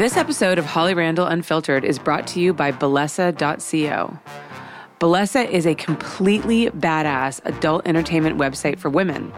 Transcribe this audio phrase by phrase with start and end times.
[0.00, 4.18] This episode of Holly Randall Unfiltered is brought to you by Bellesa.co.
[4.98, 9.30] Bellesa is a completely badass adult entertainment website for women.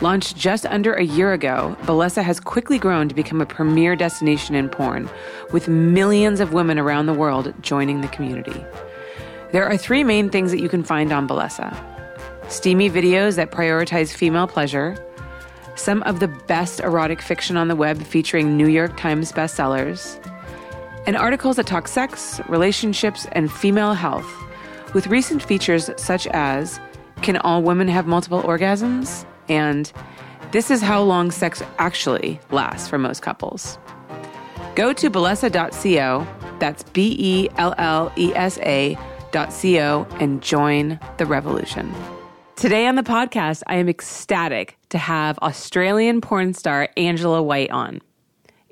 [0.00, 4.54] Launched just under a year ago, Bellesa has quickly grown to become a premier destination
[4.54, 5.10] in porn,
[5.52, 8.64] with millions of women around the world joining the community.
[9.52, 11.76] There are three main things that you can find on Bellesa
[12.48, 14.96] steamy videos that prioritize female pleasure,
[15.74, 20.18] some of the best erotic fiction on the web featuring New York Times bestsellers,
[21.06, 24.30] and articles that talk sex, relationships, and female health,
[24.94, 26.80] with recent features such as
[27.22, 29.24] Can All Women Have Multiple Orgasms?
[29.48, 29.92] and
[30.52, 33.78] This is How Long Sex Actually Lasts for Most Couples.
[34.74, 36.26] Go to bellesa.co,
[36.58, 38.96] that's B E L L E S A
[39.32, 41.92] co, and join the revolution.
[42.56, 48.00] Today on the podcast, I am ecstatic to have Australian porn star Angela White on.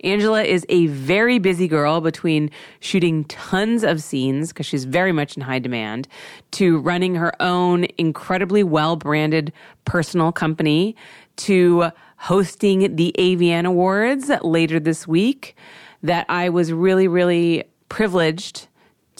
[0.04, 5.36] Angela is a very busy girl between shooting tons of scenes because she's very much
[5.36, 6.08] in high demand
[6.52, 9.50] to running her own incredibly well branded
[9.86, 10.94] personal company
[11.36, 15.56] to hosting the AVN Awards later this week.
[16.02, 18.68] That I was really, really privileged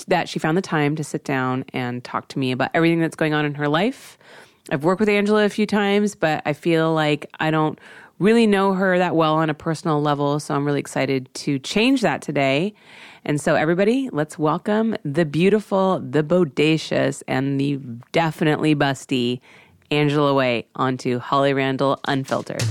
[0.08, 3.16] that she found the time to sit down and talk to me about everything that's
[3.16, 4.18] going on in her life
[4.70, 7.78] I've worked with Angela a few times, but I feel like I don't
[8.20, 10.38] really know her that well on a personal level.
[10.38, 12.74] So I'm really excited to change that today.
[13.24, 17.76] And so, everybody, let's welcome the beautiful, the bodacious, and the
[18.12, 19.40] definitely busty
[19.90, 22.62] Angela White onto Holly Randall Unfiltered.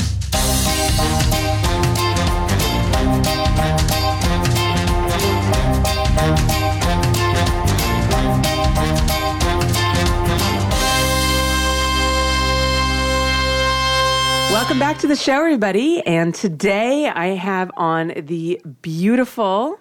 [14.69, 15.99] Welcome back to the show, everybody.
[16.05, 19.79] And today I have on the beautiful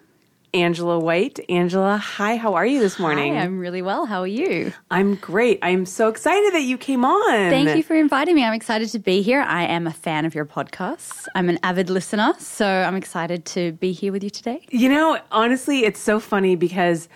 [0.55, 1.39] Angela White.
[1.51, 3.35] Angela, hi, how are you this morning?
[3.35, 4.07] Hi, I'm really well.
[4.07, 4.73] How are you?
[4.91, 5.59] I'm great.
[5.61, 7.51] I'm so excited that you came on.
[7.51, 8.43] Thank you for inviting me.
[8.43, 9.43] I'm excited to be here.
[9.43, 11.27] I am a fan of your podcasts.
[11.35, 14.65] I'm an avid listener, so I'm excited to be here with you today.
[14.71, 17.11] You know, honestly, it's so funny because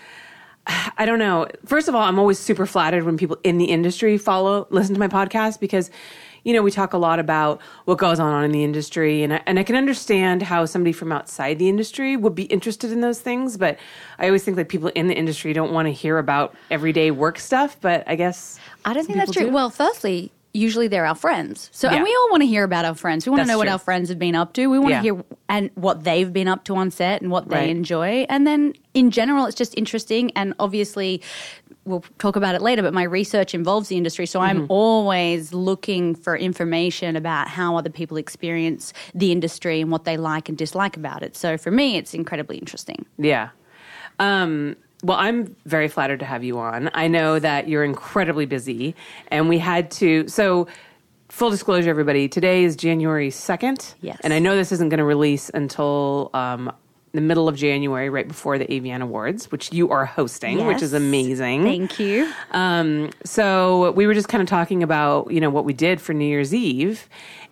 [0.99, 1.47] I don't know.
[1.65, 5.01] First of all, I'm always super flattered when people in the industry follow, listen to
[5.01, 5.91] my podcast because
[6.45, 9.43] you know, we talk a lot about what goes on in the industry, and I,
[9.47, 13.21] and I can understand how somebody from outside the industry would be interested in those
[13.21, 13.57] things.
[13.57, 13.79] But
[14.19, 17.39] I always think that people in the industry don't want to hear about everyday work
[17.39, 17.77] stuff.
[17.81, 19.47] But I guess I don't think that's true.
[19.47, 19.53] Do.
[19.53, 21.71] Well, firstly, usually they're our friends.
[21.73, 21.97] So, yeah.
[21.97, 23.27] and we all want to hear about our friends.
[23.27, 24.67] We want That's to know what our friends have been up to.
[24.67, 24.99] We want yeah.
[24.99, 27.71] to hear and what they've been up to on set and what they right.
[27.71, 28.27] enjoy.
[28.29, 30.31] And then in general, it's just interesting.
[30.37, 31.23] And obviously,
[31.85, 34.27] we'll talk about it later, but my research involves the industry.
[34.27, 34.61] So mm-hmm.
[34.61, 40.17] I'm always looking for information about how other people experience the industry and what they
[40.17, 41.37] like and dislike about it.
[41.37, 43.07] So for me, it's incredibly interesting.
[43.19, 43.51] Yeah.
[44.19, 46.91] Um, well, I'm very flattered to have you on.
[46.95, 48.95] I know that you're incredibly busy,
[49.29, 50.29] and we had to.
[50.29, 50.69] So,
[51.29, 53.95] full disclosure, everybody, today is January 2nd.
[54.01, 54.21] Yes.
[54.23, 56.73] And I know this isn't going to release until um,
[57.13, 60.67] the middle of January, right before the AVN Awards, which you are hosting, yes.
[60.67, 61.63] which is amazing.
[61.63, 62.33] Thank you.
[62.53, 66.15] Um, so we were just kind of talking about, you know, what we did for
[66.15, 67.09] New Year's Eve.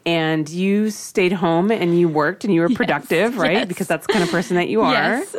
[0.06, 3.53] And you stayed home and you worked and you were productive, right?
[3.53, 3.69] Yes.
[3.69, 5.22] Because that's the kind of person that you are.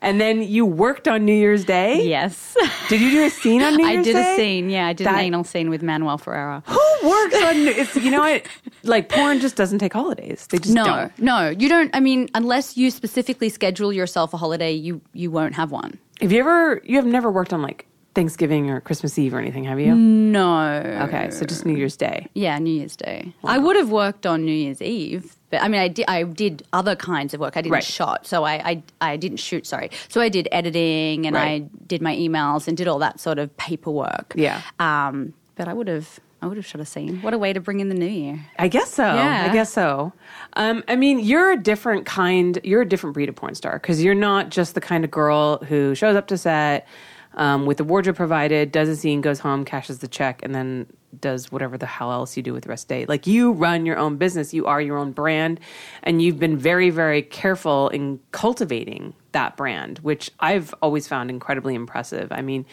[0.00, 2.06] And then you worked on New Year's Day?
[2.06, 2.56] Yes.
[2.88, 4.10] Did you do a scene on New Year's Day?
[4.10, 4.32] I did Day?
[4.32, 4.86] a scene, yeah.
[4.86, 6.62] I did that, an anal scene with Manuel Ferrara.
[6.66, 8.46] Who works on it's you know what
[8.82, 10.46] like porn just doesn't take holidays.
[10.50, 11.18] They just no, don't.
[11.18, 15.54] No, you don't I mean, unless you specifically schedule yourself a holiday, you you won't
[15.54, 15.98] have one.
[16.20, 19.64] Have you ever you have never worked on like Thanksgiving or Christmas Eve or anything,
[19.64, 19.94] have you?
[19.94, 20.78] No.
[21.04, 22.28] Okay, so just New Year's Day.
[22.34, 23.32] Yeah, New Year's Day.
[23.42, 23.52] Wow.
[23.52, 26.06] I would have worked on New Year's Eve, but I mean, I did.
[26.08, 27.56] I did other kinds of work.
[27.56, 27.84] I didn't right.
[27.84, 29.66] shot, so I, I, I didn't shoot.
[29.66, 31.62] Sorry, so I did editing and right.
[31.62, 34.32] I did my emails and did all that sort of paperwork.
[34.36, 34.62] Yeah.
[34.80, 36.18] Um, but I would have.
[36.40, 37.20] I would have shot a scene.
[37.22, 38.46] What a way to bring in the new year.
[38.60, 39.02] I guess so.
[39.02, 39.48] Yeah.
[39.50, 40.12] I guess so.
[40.52, 44.04] Um, I mean, you're a different kind, you're a different breed of porn star because
[44.04, 46.86] you're not just the kind of girl who shows up to set,
[47.34, 50.86] um, with the wardrobe provided, does a scene, goes home, cashes the check, and then
[51.20, 53.06] does whatever the hell else you do with the rest of the day.
[53.06, 55.60] Like you run your own business, you are your own brand,
[56.02, 61.74] and you've been very, very careful in cultivating that brand, which I've always found incredibly
[61.74, 62.30] impressive.
[62.30, 62.66] I mean,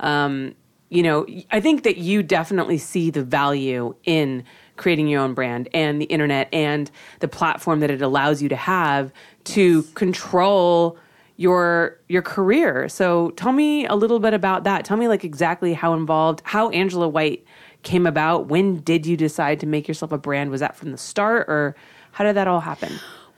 [0.00, 0.54] um,
[0.90, 4.44] you know, I think that you definitely see the value in
[4.76, 6.90] creating your own brand and the internet and
[7.20, 9.12] the platform that it allows you to have
[9.44, 10.98] to control
[11.42, 12.88] your your career.
[12.88, 14.84] So tell me a little bit about that.
[14.84, 17.44] Tell me like exactly how involved how Angela White
[17.82, 18.46] came about.
[18.46, 20.50] When did you decide to make yourself a brand?
[20.50, 21.74] Was that from the start or
[22.12, 22.92] how did that all happen?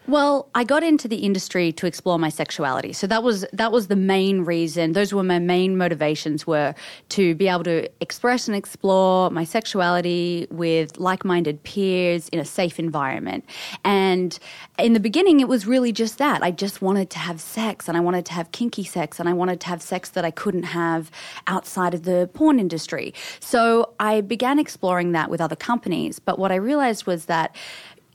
[0.07, 2.93] Well, I got into the industry to explore my sexuality.
[2.93, 4.93] So that was that was the main reason.
[4.93, 6.75] Those were my main motivations were
[7.11, 12.79] to be able to express and explore my sexuality with like-minded peers in a safe
[12.79, 13.47] environment.
[13.83, 14.39] And
[14.79, 16.43] in the beginning it was really just that.
[16.43, 19.33] I just wanted to have sex and I wanted to have kinky sex and I
[19.33, 21.11] wanted to have sex that I couldn't have
[21.47, 23.15] outside of the porn industry.
[23.41, 27.57] So I began exploring that with other companies, but what I realized was that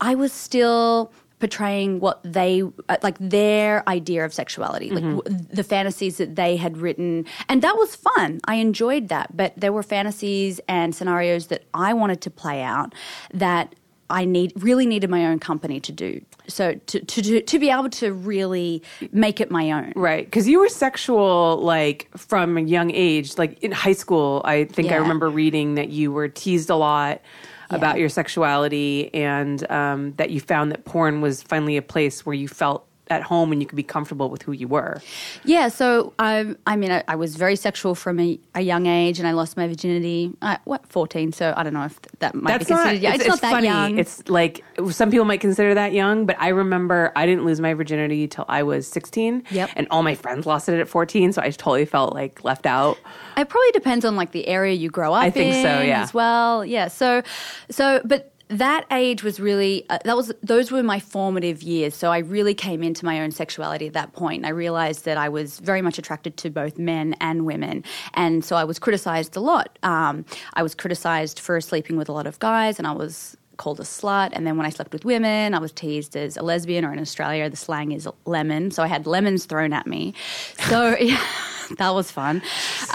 [0.02, 5.54] I was still portraying what they uh, like their idea of sexuality like mm-hmm.
[5.54, 9.72] the fantasies that they had written and that was fun i enjoyed that but there
[9.72, 12.94] were fantasies and scenarios that i wanted to play out
[13.34, 13.74] that
[14.10, 16.22] I need really needed my own company to do.
[16.48, 18.82] So to to to be able to really
[19.12, 19.94] make it my own.
[19.96, 23.38] Right, because you were sexual like from a young age.
[23.38, 24.96] Like in high school, I think yeah.
[24.96, 27.22] I remember reading that you were teased a lot
[27.70, 32.34] about your sexuality and um, that you found that porn was finally a place where
[32.34, 35.02] you felt at home and you could be comfortable with who you were.
[35.44, 39.20] Yeah, so I, I mean, I, I was very sexual from a, a, young age,
[39.20, 41.32] and I lost my virginity at what fourteen.
[41.32, 42.94] So I don't know if that might That's be considered.
[42.94, 43.68] Not, yeah, it's, it's, it's not funny.
[43.68, 43.98] that young.
[43.98, 47.74] It's like some people might consider that young, but I remember I didn't lose my
[47.74, 49.44] virginity till I was sixteen.
[49.52, 49.72] Yep.
[49.76, 52.98] and all my friends lost it at fourteen, so I totally felt like left out.
[53.38, 55.24] It probably depends on like the area you grow up.
[55.24, 55.82] I think so.
[55.82, 56.04] Yeah.
[56.04, 56.64] As well.
[56.66, 56.88] Yeah.
[56.90, 57.24] So,
[57.70, 61.96] so, but that age was really uh, that was those were my formative years.
[61.96, 64.44] So i really came into my own sexuality at that point.
[64.44, 67.84] I realized that i was very much attracted to both men and women.
[68.16, 69.78] And so i was criticized a lot.
[69.84, 73.80] Um, i was criticized for sleeping with a lot of guys and i was called
[73.80, 74.30] a slut.
[74.34, 77.00] And then when i slept with women i was teased as a lesbian or in
[77.00, 78.72] australia the slang is lemon.
[78.72, 80.16] So i had lemons thrown at me.
[80.70, 81.24] So yeah,
[81.78, 82.42] that was fun.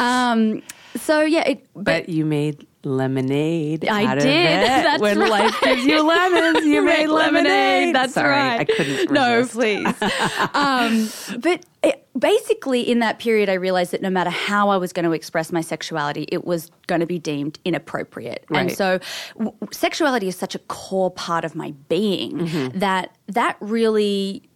[0.01, 0.63] Um,
[0.97, 3.87] so yeah it, but, but you made lemonade.
[3.89, 4.25] I did.
[4.25, 5.31] That's when right.
[5.31, 7.95] life gives you lemons, you made lemonade.
[7.95, 8.61] That's Sorry, right.
[8.61, 9.11] I couldn't.
[9.11, 9.11] Resist.
[9.11, 9.87] No, please.
[10.55, 14.93] um, but it, basically, in that period, I realized that no matter how I was
[14.93, 18.45] going to express my sexuality, it was going to be deemed inappropriate.
[18.49, 18.61] Right.
[18.61, 18.99] And so,
[19.39, 22.79] w- sexuality is such a core part of my being mm-hmm.
[22.79, 24.49] that that really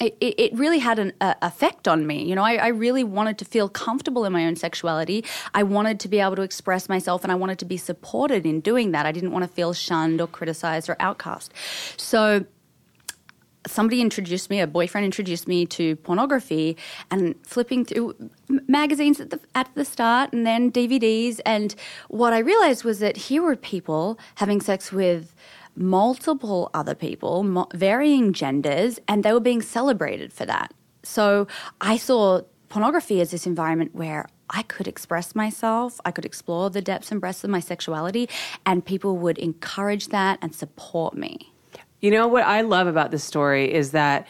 [0.00, 2.24] it, it, really had an uh, effect on me.
[2.24, 5.24] You know, I, I, really wanted to feel comfortable in my own sexuality.
[5.54, 8.60] I wanted to be able to express myself and I wanted to be supported in
[8.60, 9.06] doing that.
[9.06, 11.52] I didn't want to feel shunned or criticized or outcast.
[11.96, 12.44] So,
[13.66, 16.76] somebody introduced me, a boyfriend introduced me to pornography
[17.10, 18.14] and flipping through
[18.48, 21.40] magazines at the, at the start and then DVDs.
[21.44, 21.74] And
[22.08, 25.34] what I realized was that here were people having sex with
[25.76, 30.72] multiple other people, mo- varying genders, and they were being celebrated for that.
[31.02, 31.46] So
[31.80, 36.82] I saw pornography as this environment where I could express myself, I could explore the
[36.82, 38.28] depths and breadths of my sexuality,
[38.66, 41.52] and people would encourage that and support me.
[42.00, 44.26] You know what I love about this story is that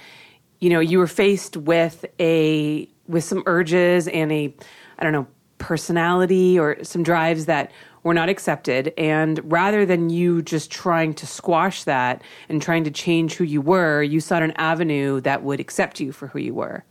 [0.59, 4.55] you know you were faced with a with some urges and a
[4.99, 5.27] I don't know
[5.59, 7.71] personality or some drives that
[8.02, 8.93] were not accepted.
[8.97, 13.61] And rather than you just trying to squash that and trying to change who you
[13.61, 16.85] were, you sought an avenue that would accept you for who you were.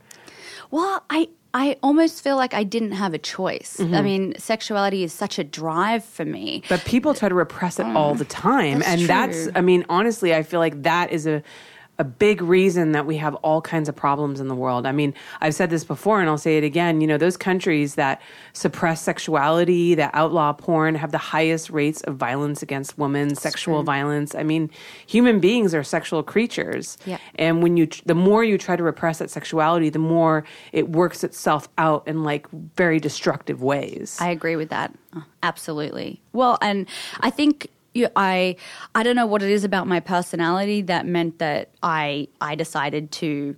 [0.70, 3.78] Well, I, I almost feel like I didn't have a choice.
[3.78, 3.94] Mm-hmm.
[3.94, 6.62] I mean, sexuality is such a drive for me.
[6.68, 8.78] But people try to repress it mm, all the time.
[8.78, 9.06] That's and true.
[9.08, 11.42] that's, I mean, honestly, I feel like that is a
[12.00, 14.86] a big reason that we have all kinds of problems in the world.
[14.86, 17.02] I mean, I've said this before and I'll say it again.
[17.02, 18.22] You know, those countries that
[18.54, 24.34] suppress sexuality, that outlaw porn, have the highest rates of violence against women, sexual violence.
[24.34, 24.70] I mean,
[25.06, 26.96] human beings are sexual creatures.
[27.04, 27.18] Yeah.
[27.34, 31.22] And when you, the more you try to repress that sexuality, the more it works
[31.22, 34.16] itself out in like very destructive ways.
[34.18, 34.94] I agree with that.
[35.42, 36.22] Absolutely.
[36.32, 36.88] Well, and
[37.20, 37.68] I think
[38.16, 38.56] I
[38.94, 43.10] I don't know what it is about my personality that meant that I I decided
[43.12, 43.56] to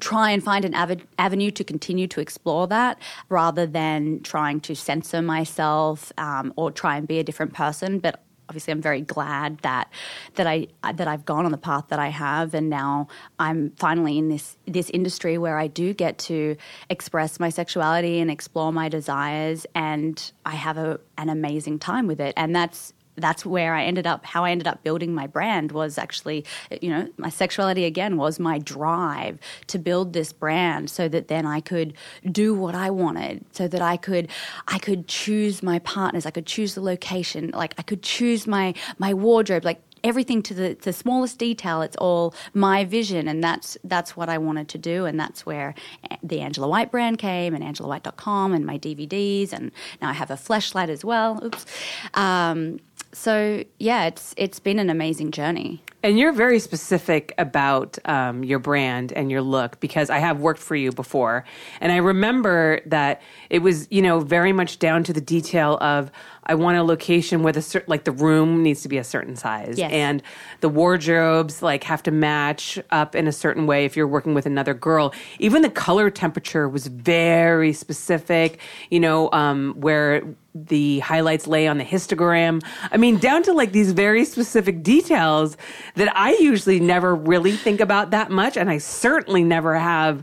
[0.00, 4.74] try and find an av- avenue to continue to explore that rather than trying to
[4.74, 7.98] censor myself um, or try and be a different person.
[7.98, 9.90] But obviously I'm very glad that
[10.34, 12.54] that I that I've gone on the path that I have.
[12.54, 16.56] And now I'm finally in this this industry where I do get to
[16.90, 19.66] express my sexuality and explore my desires.
[19.74, 22.34] And I have a, an amazing time with it.
[22.36, 24.24] And that's that's where I ended up.
[24.24, 26.44] How I ended up building my brand was actually,
[26.80, 31.46] you know, my sexuality again was my drive to build this brand, so that then
[31.46, 31.94] I could
[32.30, 34.28] do what I wanted, so that I could,
[34.68, 38.74] I could choose my partners, I could choose the location, like I could choose my
[38.98, 41.82] my wardrobe, like everything to the, the smallest detail.
[41.82, 45.74] It's all my vision, and that's that's what I wanted to do, and that's where
[46.22, 50.34] the Angela White brand came, and AngelaWhite.com, and my DVDs, and now I have a
[50.34, 51.40] Fleshlight as well.
[51.42, 51.64] Oops.
[52.12, 52.78] Um,
[53.14, 55.82] so yeah, it's it's been an amazing journey.
[56.02, 60.60] And you're very specific about um, your brand and your look because I have worked
[60.60, 61.46] for you before.
[61.80, 66.10] And I remember that it was, you know, very much down to the detail of
[66.46, 69.78] I want a location where the like the room needs to be a certain size
[69.78, 69.90] yes.
[69.92, 70.22] and
[70.60, 74.46] the wardrobes like have to match up in a certain way if you're working with
[74.46, 75.14] another girl.
[75.38, 78.60] Even the color temperature was very specific,
[78.90, 80.22] you know, um, where
[80.54, 82.62] the highlights lay on the histogram.
[82.92, 85.56] I mean, down to like these very specific details
[85.96, 88.56] that I usually never really think about that much.
[88.56, 90.22] And I certainly never have,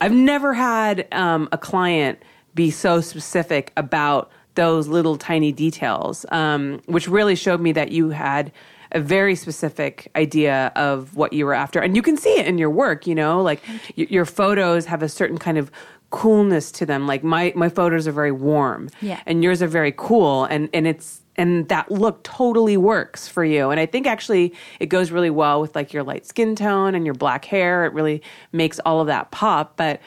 [0.00, 2.20] I've never had um, a client
[2.54, 8.10] be so specific about those little tiny details, um, which really showed me that you
[8.10, 8.50] had
[8.90, 11.78] a very specific idea of what you were after.
[11.78, 13.62] And you can see it in your work, you know, like
[13.96, 15.70] y- your photos have a certain kind of
[16.10, 17.06] coolness to them.
[17.06, 19.20] Like my, my photos are very warm yeah.
[19.26, 20.44] and yours are very cool.
[20.46, 23.70] And, and it's, and that look totally works for you.
[23.70, 27.04] And I think actually it goes really well with like your light skin tone and
[27.04, 27.84] your black hair.
[27.84, 29.76] It really makes all of that pop.
[29.76, 30.00] But,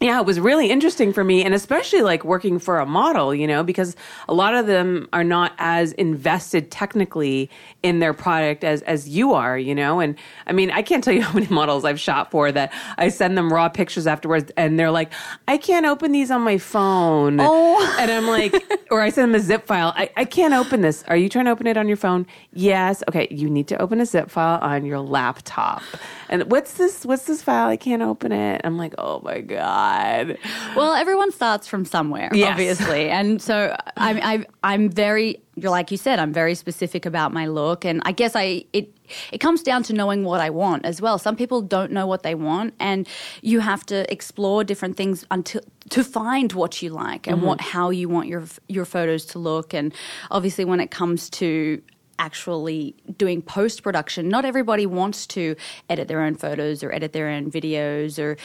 [0.00, 3.48] yeah, it was really interesting for me, and especially like working for a model, you
[3.48, 3.96] know, because
[4.28, 7.50] a lot of them are not as invested technically
[7.82, 9.98] in their product as as you are, you know.
[9.98, 13.08] And I mean, I can't tell you how many models I've shot for that I
[13.08, 15.12] send them raw pictures afterwards, and they're like,
[15.48, 17.96] "I can't open these on my phone," oh.
[18.00, 18.54] and I'm like,
[18.92, 19.92] or I send them a zip file.
[19.96, 21.02] I, I can't open this.
[21.08, 22.24] Are you trying to open it on your phone?
[22.52, 23.02] Yes.
[23.08, 25.82] Okay, you need to open a zip file on your laptop.
[26.28, 27.04] And what's this?
[27.04, 27.66] What's this file?
[27.66, 28.60] I can't open it.
[28.62, 30.38] I'm like, oh my god god.
[30.76, 32.50] Well, everyone starts from somewhere, yes.
[32.50, 37.46] obviously, and so I'm I, I'm very like you said, I'm very specific about my
[37.46, 38.94] look, and I guess I it
[39.32, 41.18] it comes down to knowing what I want as well.
[41.18, 43.08] Some people don't know what they want, and
[43.42, 47.46] you have to explore different things until to find what you like and mm-hmm.
[47.46, 49.74] what how you want your your photos to look.
[49.74, 49.92] And
[50.30, 51.82] obviously, when it comes to
[52.18, 54.28] actually doing post production.
[54.28, 55.54] Not everybody wants to
[55.88, 58.36] edit their own photos or edit their own videos or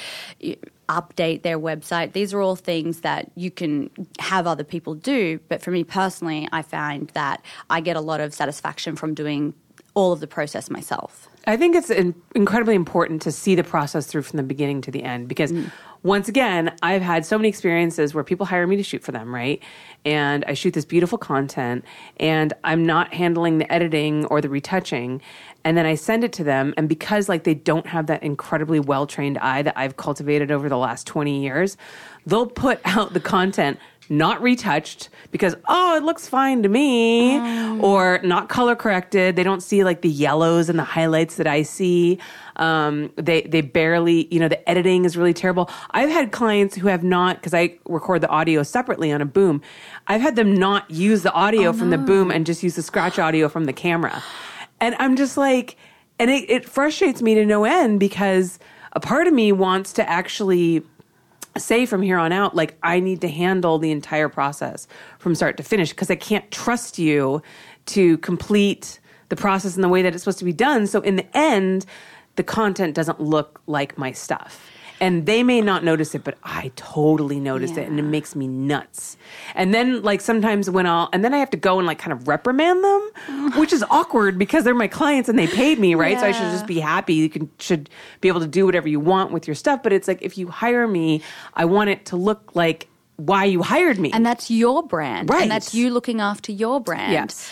[0.90, 2.14] update their website.
[2.14, 5.40] These are all things that you can have other people do.
[5.48, 9.54] But for me personally, I find that I get a lot of satisfaction from doing
[9.96, 11.30] all of the process myself.
[11.46, 11.90] I think it's
[12.36, 15.70] incredibly important to see the process through from the beginning to the end because mm.
[16.02, 19.34] once again, I've had so many experiences where people hire me to shoot for them,
[19.34, 19.62] right?
[20.06, 21.84] And I shoot this beautiful content
[22.18, 25.22] and I'm not handling the editing or the retouching
[25.66, 26.74] and then I send it to them.
[26.78, 30.78] And because like they don't have that incredibly well-trained eye that I've cultivated over the
[30.78, 31.78] last 20 years,
[32.26, 33.80] they'll put out the content
[34.10, 37.84] not retouched because oh it looks fine to me um.
[37.84, 39.36] or not color corrected.
[39.36, 42.20] They don't see like the yellows and the highlights that i see.
[42.58, 45.70] Um, they they barely you know the editing is really terrible.
[45.92, 49.62] I've had clients who have not because i record the audio separately on a boom.
[50.08, 51.98] I've had them not use the audio oh, from no.
[51.98, 54.22] the boom and just use the scratch audio from the camera
[54.84, 55.78] and i'm just like
[56.20, 58.60] and it, it frustrates me to no end because
[58.94, 60.84] a part of me wants to actually
[61.58, 64.88] say from here on out, like I need to handle the entire process
[65.20, 67.42] from start to finish because I can't trust you
[67.88, 69.00] to complete
[69.30, 70.88] the process in the way that it's supposed to be done.
[70.88, 71.86] So in the end,
[72.36, 74.70] the content doesn't look like my stuff
[75.04, 77.82] and they may not notice it, but I totally notice yeah.
[77.82, 79.18] it, and it makes me nuts.
[79.54, 82.14] And then, like sometimes when I'll, and then I have to go and like kind
[82.14, 86.14] of reprimand them, which is awkward because they're my clients and they paid me, right?
[86.14, 86.22] Yeah.
[86.22, 87.16] So I should just be happy.
[87.16, 87.90] You can should
[88.22, 89.84] be able to do whatever you want with your stuff.
[89.84, 91.22] But it's like if you hire me,
[91.54, 95.42] I want it to look like why you hired me, and that's your brand, right?
[95.42, 97.12] And that's you looking after your brand.
[97.12, 97.52] Yes.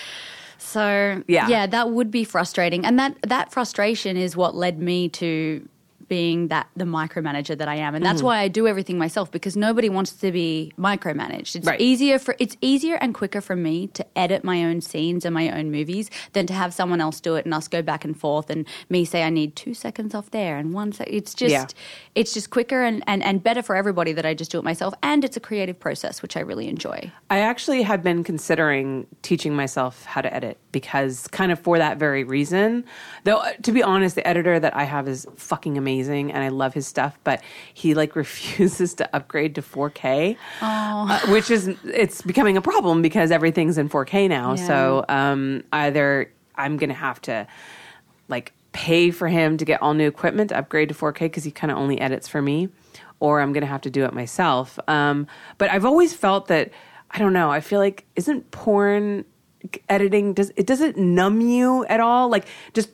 [0.58, 1.50] So yeah.
[1.50, 5.68] yeah, that would be frustrating, and that that frustration is what led me to
[6.12, 8.26] being that the micromanager that I am, and that's mm.
[8.26, 11.56] why I do everything myself because nobody wants to be micromanaged.
[11.56, 11.80] It's right.
[11.80, 15.50] easier for it's easier and quicker for me to edit my own scenes and my
[15.50, 18.50] own movies than to have someone else do it and us go back and forth
[18.50, 21.08] and me say I need two seconds off there and one sec.
[21.10, 21.66] It's just yeah.
[22.14, 24.94] it's just quicker and, and and better for everybody that I just do it myself,
[25.02, 27.10] and it's a creative process which I really enjoy.
[27.30, 31.96] I actually have been considering teaching myself how to edit because kind of for that
[31.98, 32.84] very reason.
[33.24, 36.50] Though to be honest, the editor that I have is fucking amazing amazing and I
[36.50, 37.42] love his stuff, but
[37.74, 41.08] he like refuses to upgrade to 4K, oh.
[41.10, 44.56] uh, which is it's becoming a problem because everything's in 4K now.
[44.56, 44.68] Yeah.
[44.68, 47.48] So um, either I'm gonna have to
[48.28, 51.52] like pay for him to get all new equipment to upgrade to 4K because he
[51.52, 52.70] kind of only edits for me,
[53.20, 54.80] or I'm gonna have to do it myself.
[54.88, 55.28] Um,
[55.58, 56.72] but I've always felt that
[57.10, 57.52] I don't know.
[57.52, 59.26] I feel like isn't porn
[59.90, 62.30] editing does it does it numb you at all?
[62.30, 62.90] Like just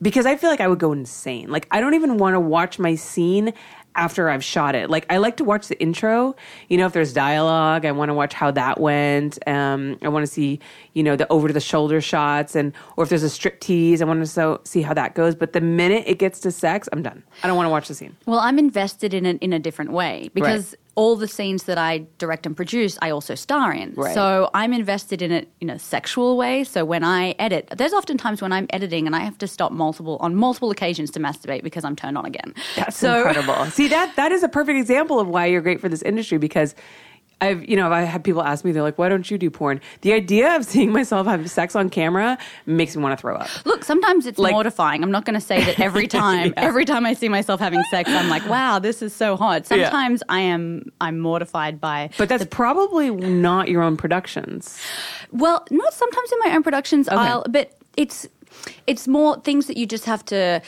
[0.00, 1.50] because I feel like I would go insane.
[1.50, 3.52] Like I don't even want to watch my scene
[3.94, 4.88] after I've shot it.
[4.88, 6.36] Like I like to watch the intro.
[6.68, 9.38] You know, if there's dialogue, I want to watch how that went.
[9.46, 10.60] Um, I want to see,
[10.94, 14.00] you know, the over to the shoulder shots, and or if there's a strip tease,
[14.00, 15.34] I want to so, see how that goes.
[15.34, 17.24] But the minute it gets to sex, I'm done.
[17.42, 18.16] I don't want to watch the scene.
[18.26, 20.70] Well, I'm invested in it in a different way because.
[20.72, 23.94] Right all the scenes that I direct and produce, I also star in.
[23.94, 24.12] Right.
[24.14, 26.64] So I'm invested in it in a sexual way.
[26.64, 29.70] So when I edit, there's often times when I'm editing and I have to stop
[29.70, 32.52] multiple on multiple occasions to masturbate because I'm turned on again.
[32.74, 33.64] That's so, incredible.
[33.70, 36.74] See that that is a perfect example of why you're great for this industry because
[37.40, 39.80] I've, you know, I had people ask me, they're like, why don't you do porn?
[40.00, 43.48] The idea of seeing myself have sex on camera makes me want to throw up.
[43.64, 45.02] Look, sometimes it's like, mortifying.
[45.02, 46.54] I'm not going to say that every time, yeah.
[46.56, 49.66] every time I see myself having sex, I'm like, wow, this is so hot.
[49.66, 50.34] Sometimes yeah.
[50.34, 52.10] I am, I'm mortified by.
[52.18, 54.80] But that's the, probably not your own productions.
[55.30, 57.16] Well, not sometimes in my own productions, okay.
[57.16, 58.26] I'll, but it's,
[58.88, 60.60] it's more things that you just have to,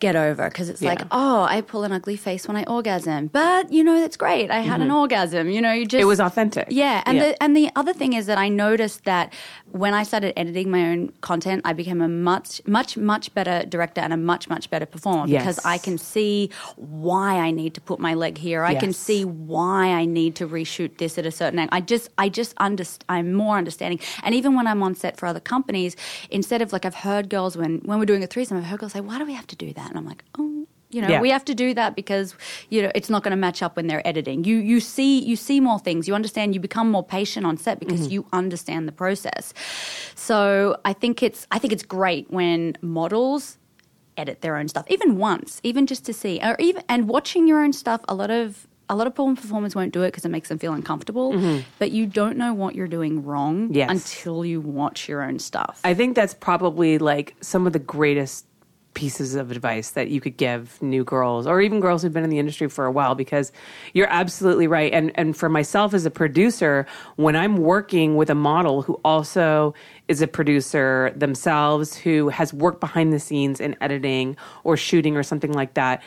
[0.00, 0.90] get over because it's yeah.
[0.90, 4.50] like, oh, I pull an ugly face when I orgasm, but you know that's great.
[4.50, 4.82] I had mm-hmm.
[4.82, 5.48] an orgasm.
[5.50, 6.68] You know, you just it was authentic.
[6.70, 7.28] Yeah, and yeah.
[7.28, 9.32] the and the other thing is that I noticed that
[9.70, 14.00] when I started editing my own content, I became a much much much better director
[14.00, 15.42] and a much much better performer yes.
[15.42, 18.64] because I can see why I need to put my leg here.
[18.64, 18.80] I yes.
[18.80, 21.76] can see why I need to reshoot this at a certain angle.
[21.76, 23.04] I just I just understand.
[23.08, 25.96] I'm more understanding, and even when I'm on set for other companies,
[26.30, 28.92] instead of like I've heard girls when when we're doing a threesome, I've heard girls
[28.92, 29.96] say, "Why do we have to do that?" That.
[29.96, 31.20] And I'm like, oh, you know, yeah.
[31.20, 32.34] we have to do that because
[32.70, 34.44] you know it's not going to match up when they're editing.
[34.44, 36.08] You you see you see more things.
[36.08, 36.54] You understand.
[36.54, 38.12] You become more patient on set because mm-hmm.
[38.12, 39.52] you understand the process.
[40.14, 43.58] So I think it's I think it's great when models
[44.16, 47.62] edit their own stuff, even once, even just to see, or even and watching your
[47.62, 48.00] own stuff.
[48.08, 50.58] A lot of a lot of porn performers won't do it because it makes them
[50.58, 51.32] feel uncomfortable.
[51.32, 51.60] Mm-hmm.
[51.78, 53.90] But you don't know what you're doing wrong yes.
[53.90, 55.80] until you watch your own stuff.
[55.84, 58.46] I think that's probably like some of the greatest
[58.98, 62.30] pieces of advice that you could give new girls or even girls who've been in
[62.30, 63.52] the industry for a while because
[63.94, 64.92] you're absolutely right.
[64.92, 69.72] And and for myself as a producer when I'm working with a model who also
[70.08, 75.22] is a producer themselves who has worked behind the scenes in editing or shooting or
[75.22, 76.02] something like that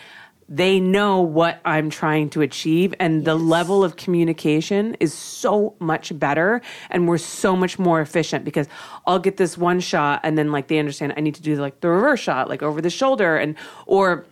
[0.52, 3.26] they know what I'm trying to achieve and yes.
[3.26, 8.68] the level of communication is so much better and we're so much more efficient because
[9.08, 11.80] I'll get this one shot and then like they understand I need to do like
[11.80, 14.26] the reverse shot like over the shoulder and or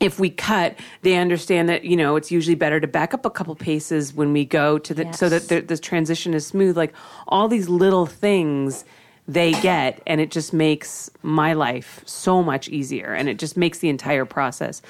[0.00, 3.30] if we cut, they understand that you know it's usually better to back up a
[3.30, 5.18] couple paces when we go to the yes.
[5.18, 6.74] so that the, the transition is smooth.
[6.74, 6.94] Like
[7.28, 8.86] all these little things
[9.28, 13.78] they get, and it just makes my life so much easier, and it just makes
[13.78, 14.80] the entire process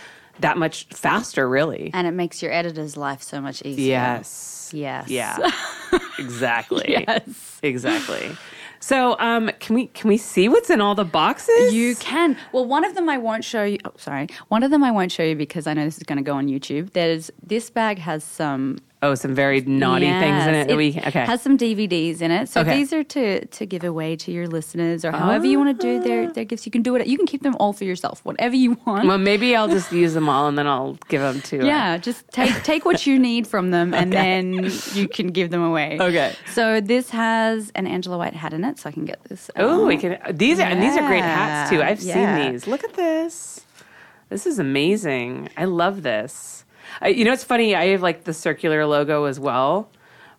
[0.42, 1.90] that much faster, really.
[1.92, 3.86] And it makes your editor's life so much easier.
[3.86, 4.70] Yes.
[4.72, 5.08] Yes.
[5.08, 5.50] Yeah.
[6.18, 6.84] exactly.
[6.88, 7.58] yes.
[7.62, 8.36] Exactly.
[8.82, 11.74] So, um, can we can we see what's in all the boxes?
[11.74, 12.36] You can.
[12.52, 13.78] Well, one of them I won't show you.
[13.84, 14.28] Oh, sorry.
[14.48, 16.34] One of them I won't show you because I know this is going to go
[16.34, 16.92] on YouTube.
[16.92, 20.22] There's this bag has some Oh, some very naughty yes.
[20.22, 20.70] things in it.
[20.70, 21.24] it we, okay.
[21.24, 22.50] has some DVDs in it.
[22.50, 22.76] So okay.
[22.76, 25.48] these are to to give away to your listeners or however oh.
[25.48, 26.32] you want to do their, ah.
[26.32, 26.66] their gifts.
[26.66, 27.06] You can do it.
[27.06, 29.06] You can keep them all for yourself, whatever you want.
[29.06, 31.60] Well, maybe I'll just use them all and then I'll give them to.
[31.60, 34.22] Uh, yeah, just take take what you need from them and okay.
[34.22, 35.96] then you can give them away.
[35.98, 36.34] Okay.
[36.52, 39.50] So this has an Angela White hat in it, so I can get this.
[39.56, 40.18] Oh, we can.
[40.30, 40.68] These are yeah.
[40.68, 41.82] and these are great hats too.
[41.82, 42.36] I've yeah.
[42.36, 42.66] seen these.
[42.66, 43.62] Look at this.
[44.28, 45.48] This is amazing.
[45.56, 46.64] I love this.
[47.00, 47.74] I, you know, it's funny.
[47.74, 49.90] I have like the circular logo as well,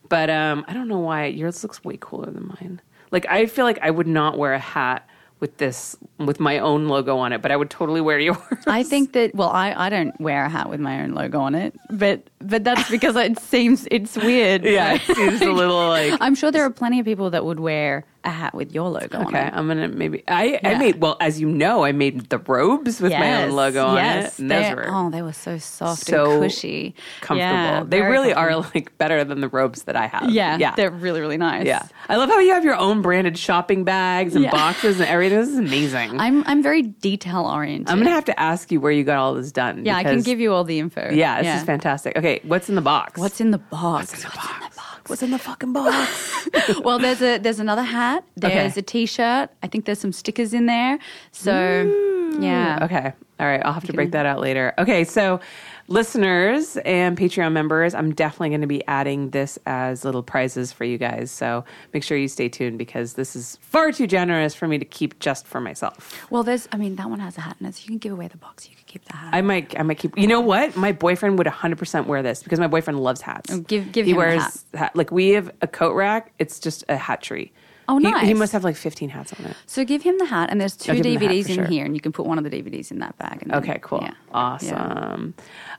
[0.10, 2.82] but um, I don't know why yours looks way cooler than mine.
[3.12, 5.08] Like I feel like I would not wear a hat
[5.40, 8.38] with this with my own logo on it, but I would totally wear yours.
[8.68, 11.56] I think that well, I, I don't wear a hat with my own logo on
[11.56, 14.64] it, but but that's because it seems it's weird.
[14.72, 17.60] Yeah, it seems a little like I'm sure there are plenty of people that would
[17.60, 19.54] wear a hat with your logo okay, on it.
[19.54, 20.70] I'm gonna maybe I, yeah.
[20.70, 23.86] I made well as you know I made the robes with yes, my own logo
[23.86, 24.34] on it.
[24.38, 27.40] They, oh, they were so soft so and cushy, comfortable.
[27.40, 30.30] Yeah, they really are like better than the robes that I have.
[30.30, 31.66] Yeah, yeah, they're really really nice.
[31.66, 34.52] Yeah, I love how you have your own branded shopping bags and yeah.
[34.52, 35.40] boxes and everything.
[35.40, 36.20] This is amazing.
[36.20, 37.90] I'm I'm very detail oriented.
[37.90, 39.86] I'm gonna have to ask you where you got all this done.
[39.86, 41.10] Yeah, because, I can give you all the info.
[41.12, 42.16] Yeah, this is fantastic.
[42.18, 43.20] Okay, what's in the box?
[43.20, 44.12] What's in the box?
[44.12, 44.71] What's in the box?
[45.20, 46.48] The in the fucking box?
[46.84, 48.24] well, there's a there's another hat.
[48.36, 48.80] There's okay.
[48.80, 49.50] a t-shirt.
[49.62, 51.00] I think there's some stickers in there.
[51.32, 52.38] So Ooh.
[52.42, 52.80] yeah.
[52.84, 53.12] Okay.
[53.40, 53.62] All right.
[53.66, 54.74] I'll have to break that out later.
[54.78, 55.04] Okay.
[55.04, 55.42] So
[55.88, 60.86] listeners and Patreon members, I'm definitely going to be adding this as little prizes for
[60.86, 61.30] you guys.
[61.30, 64.86] So make sure you stay tuned because this is far too generous for me to
[64.86, 66.26] keep just for myself.
[66.30, 68.14] Well, there's, I mean, that one has a hat in it, so you can give
[68.14, 68.70] away the box.
[68.70, 69.34] You can keep the hat.
[69.34, 70.18] I might, I might keep.
[70.18, 70.76] You know what?
[70.76, 73.52] My boyfriend would 100% wear this because my boyfriend loves hats.
[73.52, 74.64] Oh, give, give he him wears hat.
[74.74, 74.96] hat.
[74.96, 76.34] Like we have a coat rack.
[76.40, 77.52] It's just a hat tree.
[77.88, 78.22] Oh, nice.
[78.22, 79.58] He, he, must have like 15 hats on it.
[79.66, 81.66] So give him the hat, and there's two DVDs the in sure.
[81.66, 83.44] here, and you can put one of the DVDs in that bag.
[83.46, 84.00] Then, okay, cool.
[84.02, 84.14] Yeah.
[84.32, 85.34] Awesome.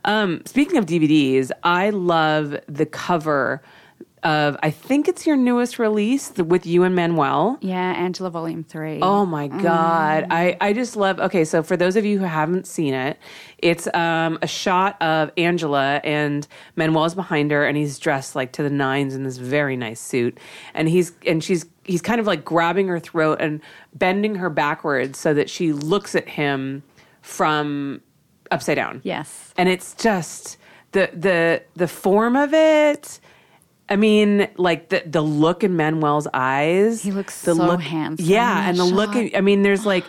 [0.04, 0.22] Yeah.
[0.22, 3.62] Um, speaking of DVDs, I love the cover
[4.24, 7.58] of I think it's your newest release with you and Manuel.
[7.60, 9.00] Yeah, Angela Volume Three.
[9.02, 10.28] Oh my god, mm.
[10.30, 11.18] I I just love.
[11.18, 13.18] Okay, so for those of you who haven't seen it,
[13.58, 18.62] it's um, a shot of Angela and Manuel's behind her, and he's dressed like to
[18.62, 20.38] the nines in this very nice suit,
[20.74, 23.60] and he's and she's he's kind of like grabbing her throat and
[23.94, 26.82] bending her backwards so that she looks at him
[27.22, 28.00] from
[28.50, 29.00] upside down.
[29.02, 30.58] Yes, and it's just
[30.92, 33.18] the the the form of it
[33.92, 37.02] I mean, like the the look in Manuel's eyes.
[37.02, 38.24] He looks the so look, handsome.
[38.24, 38.94] Yeah, and the shot.
[38.94, 39.14] look.
[39.14, 40.06] In, I mean, there's like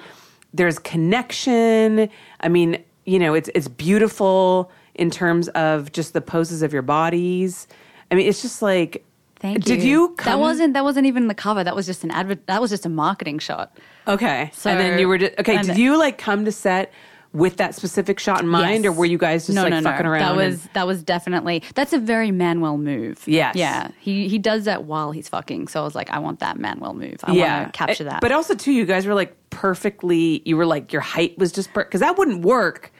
[0.53, 2.09] there's connection.
[2.39, 6.81] I mean, you know, it's it's beautiful in terms of just the poses of your
[6.81, 7.67] bodies.
[8.09, 9.03] I mean, it's just like.
[9.41, 9.75] Thank you.
[9.75, 10.15] Did you?
[10.15, 10.31] Come?
[10.31, 11.65] That wasn't that wasn't even the cover.
[11.65, 12.47] That was just an advert.
[12.47, 13.77] That was just a marketing shot.
[14.07, 14.49] Okay.
[14.53, 15.61] So and then you were just, okay.
[15.61, 16.93] Did you like come to set?
[17.33, 18.91] With that specific shot in mind, yes.
[18.91, 20.11] or were you guys just no, like no, fucking no.
[20.11, 20.21] around?
[20.21, 20.73] That was and...
[20.73, 23.23] that was definitely that's a very Manuel move.
[23.27, 23.55] Yes.
[23.55, 23.89] Yeah.
[23.99, 25.67] He he does that while he's fucking.
[25.67, 27.17] So I was like, I want that Manuel move.
[27.23, 27.61] I yeah.
[27.61, 28.21] want to capture that.
[28.21, 30.41] But also too, you guys were like perfectly.
[30.45, 32.91] You were like your height was just because that wouldn't work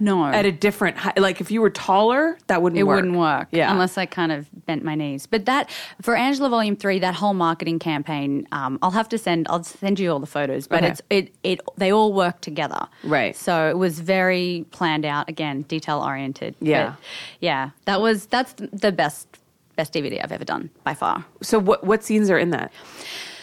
[0.00, 0.24] no.
[0.24, 1.18] At a different height.
[1.18, 2.80] Like if you were taller, that wouldn't work.
[2.80, 2.96] it work.
[2.96, 3.48] wouldn't work.
[3.52, 3.70] Yeah.
[3.70, 5.26] Unless I kind of bent my knees.
[5.26, 9.46] But that, for Angela Volume 3, that whole marketing campaign, um, I'll have to send,
[9.50, 10.88] I'll send you all the photos, but okay.
[10.88, 12.88] it's, it, it, they all work together.
[13.04, 13.36] Right.
[13.36, 16.56] So it was very planned out, again, detail oriented.
[16.60, 16.90] Yeah.
[16.90, 16.98] But
[17.40, 17.70] yeah.
[17.84, 19.28] That was, that's the best,
[19.76, 21.24] best DVD I've ever done by far.
[21.42, 22.72] So what, what scenes are in that?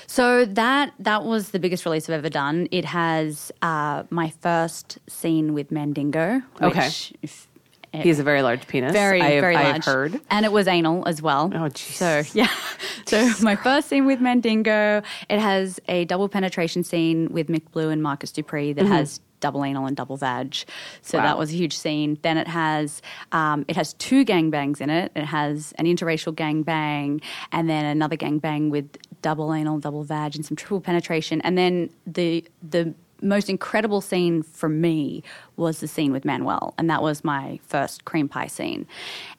[0.07, 2.67] So that that was the biggest release I've ever done.
[2.71, 6.41] It has uh, my first scene with Mandingo.
[6.61, 6.89] Okay.
[7.21, 7.47] If,
[7.93, 8.91] he has a very large penis.
[8.91, 9.65] Very, I have, very large.
[9.65, 10.21] I have heard.
[10.29, 11.51] And it was anal as well.
[11.53, 11.93] Oh, jeez.
[11.93, 12.49] So, yeah.
[13.05, 17.89] So, my first scene with Mandingo, it has a double penetration scene with Mick Blue
[17.89, 18.93] and Marcus Dupree that mm-hmm.
[18.93, 20.56] has double anal and double vag.
[21.02, 21.23] So wow.
[21.26, 22.17] that was a huge scene.
[22.21, 25.12] Then it has um, it has two gangbangs in it.
[25.15, 27.21] It has an interracial gangbang
[27.52, 31.41] and then another gangbang with double anal, double vag, and some triple penetration.
[31.41, 35.23] And then the the most incredible scene for me
[35.56, 38.86] was the scene with Manuel, and that was my first cream pie scene.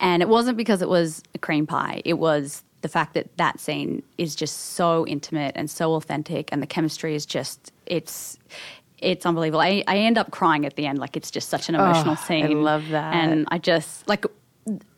[0.01, 3.59] And it wasn't because it was a cream pie; it was the fact that that
[3.59, 8.39] scene is just so intimate and so authentic, and the chemistry is just it's
[9.01, 9.61] it's unbelievable.
[9.61, 12.27] I, I end up crying at the end, like it's just such an emotional oh,
[12.27, 12.45] scene.
[12.45, 14.25] I love that, and I just like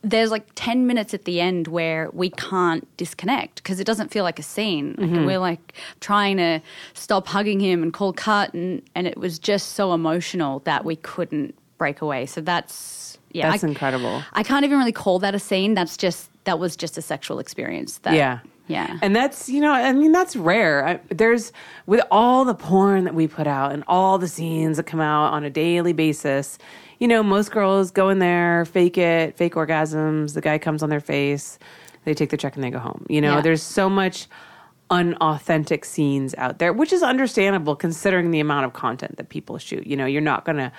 [0.01, 4.23] there's like 10 minutes at the end where we can't disconnect because it doesn't feel
[4.23, 4.95] like a scene.
[4.97, 5.25] Like mm-hmm.
[5.25, 6.61] We're like trying to
[6.93, 10.95] stop hugging him and call cut, and, and it was just so emotional that we
[10.97, 12.25] couldn't break away.
[12.25, 13.49] So that's, yeah.
[13.51, 14.23] That's I, incredible.
[14.33, 15.73] I can't even really call that a scene.
[15.73, 17.99] That's just, that was just a sexual experience.
[17.99, 18.39] That, yeah.
[18.67, 18.97] Yeah.
[19.01, 20.87] And that's, you know, I mean, that's rare.
[20.87, 21.51] I, there's,
[21.87, 25.33] with all the porn that we put out and all the scenes that come out
[25.33, 26.57] on a daily basis,
[26.99, 30.35] you know, most girls go in there, fake it, fake orgasms.
[30.35, 31.59] The guy comes on their face,
[32.05, 33.05] they take the check and they go home.
[33.09, 33.41] You know, yeah.
[33.41, 34.27] there's so much
[34.89, 39.87] unauthentic scenes out there, which is understandable considering the amount of content that people shoot.
[39.87, 40.71] You know, you're not going to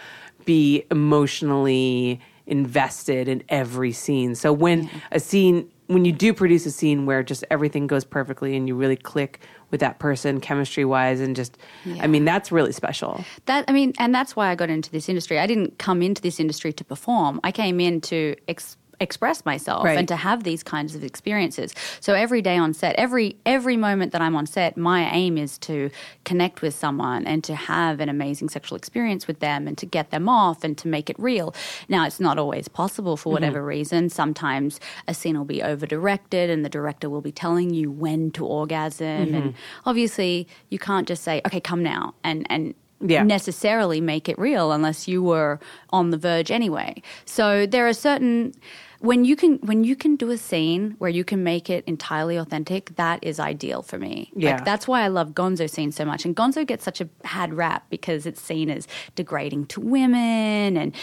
[0.44, 4.34] be emotionally invested in every scene.
[4.34, 8.56] So when a scene when you do produce a scene where just everything goes perfectly
[8.56, 9.40] and you really click
[9.70, 12.02] with that person chemistry wise and just yeah.
[12.02, 13.24] i mean that's really special.
[13.46, 15.38] That i mean and that's why i got into this industry.
[15.38, 17.40] I didn't come into this industry to perform.
[17.44, 19.98] I came in to ex- express myself right.
[19.98, 21.74] and to have these kinds of experiences.
[22.00, 25.58] So every day on set, every every moment that I'm on set, my aim is
[25.58, 25.90] to
[26.24, 30.10] connect with someone and to have an amazing sexual experience with them and to get
[30.10, 31.54] them off and to make it real.
[31.88, 33.66] Now, it's not always possible for whatever mm-hmm.
[33.66, 34.08] reason.
[34.08, 38.30] Sometimes a scene will be over directed and the director will be telling you when
[38.32, 39.34] to orgasm mm-hmm.
[39.34, 43.22] and obviously you can't just say, "Okay, come now." And and yeah.
[43.22, 45.58] necessarily make it real unless you were
[45.90, 47.02] on the verge anyway.
[47.24, 48.54] So there are certain
[49.02, 52.36] when you can when you can do a scene where you can make it entirely
[52.36, 54.30] authentic, that is ideal for me.
[54.36, 54.54] Yeah.
[54.54, 56.24] Like that's why I love Gonzo scenes so much.
[56.24, 58.86] And Gonzo gets such a bad rap because it's seen as
[59.16, 60.94] degrading to women and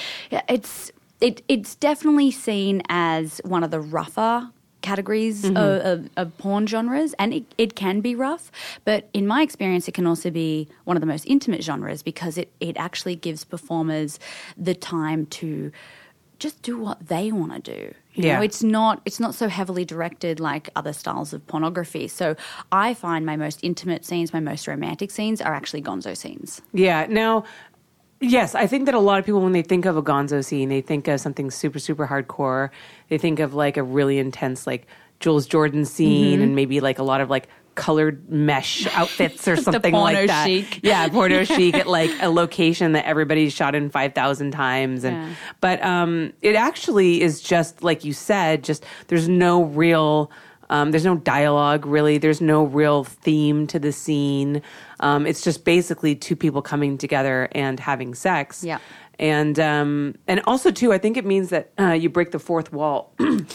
[0.48, 4.50] it's it, it's definitely seen as one of the rougher
[4.82, 5.58] categories mm-hmm.
[5.58, 8.50] of, of, of, porn genres, and it, it can be rough.
[8.86, 12.38] But in my experience, it can also be one of the most intimate genres because
[12.38, 14.20] it, it actually gives performers
[14.58, 15.74] the time to
[16.40, 17.94] just do what they want to do.
[18.14, 18.38] You yeah.
[18.38, 22.08] know, it's not it's not so heavily directed like other styles of pornography.
[22.08, 22.36] So
[22.72, 26.62] I find my most intimate scenes, my most romantic scenes are actually gonzo scenes.
[26.74, 27.06] Yeah.
[27.10, 27.46] Now
[28.22, 30.68] Yes, I think that a lot of people, when they think of a gonzo scene,
[30.68, 32.70] they think of something super, super hardcore.
[33.08, 34.88] They think of like a really intense, like
[35.22, 36.44] Jules Jordan scene mm-hmm.
[36.44, 40.46] and maybe like a lot of like colored mesh outfits or something like that.
[40.46, 40.80] Chic.
[40.84, 45.04] Yeah, porno chic at like a location that everybody's shot in 5,000 times.
[45.04, 45.36] And, yeah.
[45.62, 50.32] But um, it actually is just, like you said, just there's no real.
[50.72, 52.20] Um, there's no dialogue really.
[52.20, 54.62] There's no real theme to the scene.
[55.00, 58.64] Um, it's just basically two people coming together and having sex.
[58.64, 58.78] Yeah.
[59.20, 62.72] And um, and also too, I think it means that uh, you break the fourth
[62.72, 63.48] wall in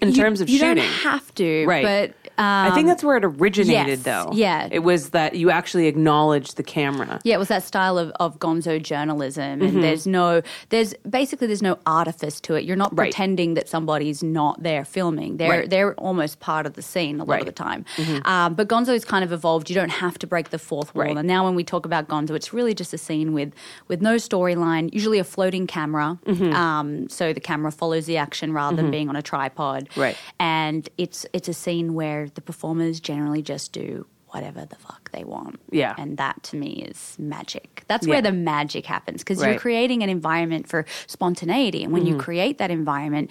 [0.00, 0.78] you, terms of you shooting.
[0.78, 2.14] You don't have to, right?
[2.42, 4.30] I think that's where it originated, yes, though.
[4.32, 7.20] Yeah, it was that you actually acknowledged the camera.
[7.24, 9.80] Yeah, it was that style of, of Gonzo journalism, and mm-hmm.
[9.80, 12.64] there's no, there's basically there's no artifice to it.
[12.64, 13.06] You're not right.
[13.06, 15.36] pretending that somebody's not there filming.
[15.36, 15.70] They're right.
[15.70, 17.40] they're almost part of the scene a lot right.
[17.40, 17.84] of the time.
[17.96, 18.26] Mm-hmm.
[18.26, 19.70] Um, but Gonzo's kind of evolved.
[19.70, 21.18] You don't have to break the fourth wall.
[21.18, 23.52] And now when we talk about Gonzo, it's really just a scene with
[23.88, 26.18] with no storyline, usually a floating camera.
[26.26, 26.52] Mm-hmm.
[26.52, 28.92] Um, so the camera follows the action rather than mm-hmm.
[28.92, 29.88] being on a tripod.
[29.96, 35.10] Right, and it's it's a scene where the performers generally just do whatever the fuck
[35.12, 35.60] they want.
[35.70, 35.94] Yeah.
[35.98, 37.84] And that to me is magic.
[37.86, 38.14] That's yeah.
[38.14, 39.50] where the magic happens because right.
[39.50, 41.84] you're creating an environment for spontaneity.
[41.84, 42.14] And when mm-hmm.
[42.14, 43.30] you create that environment,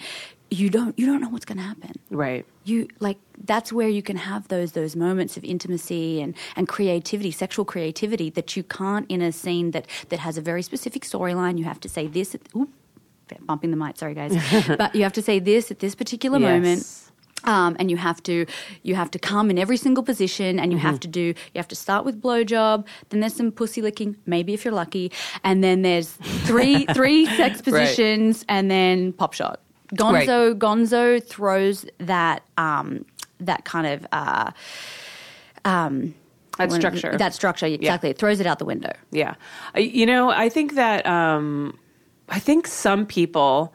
[0.50, 1.92] you don't you don't know what's going to happen.
[2.10, 2.46] Right.
[2.64, 7.30] You like that's where you can have those those moments of intimacy and and creativity,
[7.30, 11.58] sexual creativity that you can't in a scene that that has a very specific storyline.
[11.58, 12.36] You have to say this.
[12.54, 12.68] Ooh,
[13.40, 13.96] bumping the mic.
[13.96, 14.36] Sorry, guys.
[14.78, 16.50] but you have to say this at this particular yes.
[16.50, 17.11] moment
[17.44, 18.46] um, and you have to
[18.82, 20.86] you have to come in every single position, and you mm-hmm.
[20.86, 22.86] have to do you have to start with blowjob.
[23.08, 25.12] Then there's some pussy licking, maybe if you're lucky,
[25.44, 26.10] and then there's
[26.46, 28.56] three three sex positions, right.
[28.56, 29.60] and then pop shot.
[29.94, 30.58] Gonzo right.
[30.58, 33.04] Gonzo throws that um,
[33.40, 34.50] that kind of uh,
[35.64, 36.14] um,
[36.58, 37.16] that structure.
[37.16, 38.08] That structure exactly.
[38.08, 38.12] Yeah.
[38.12, 38.92] It throws it out the window.
[39.10, 39.34] Yeah,
[39.76, 41.78] you know, I think that um,
[42.28, 43.74] I think some people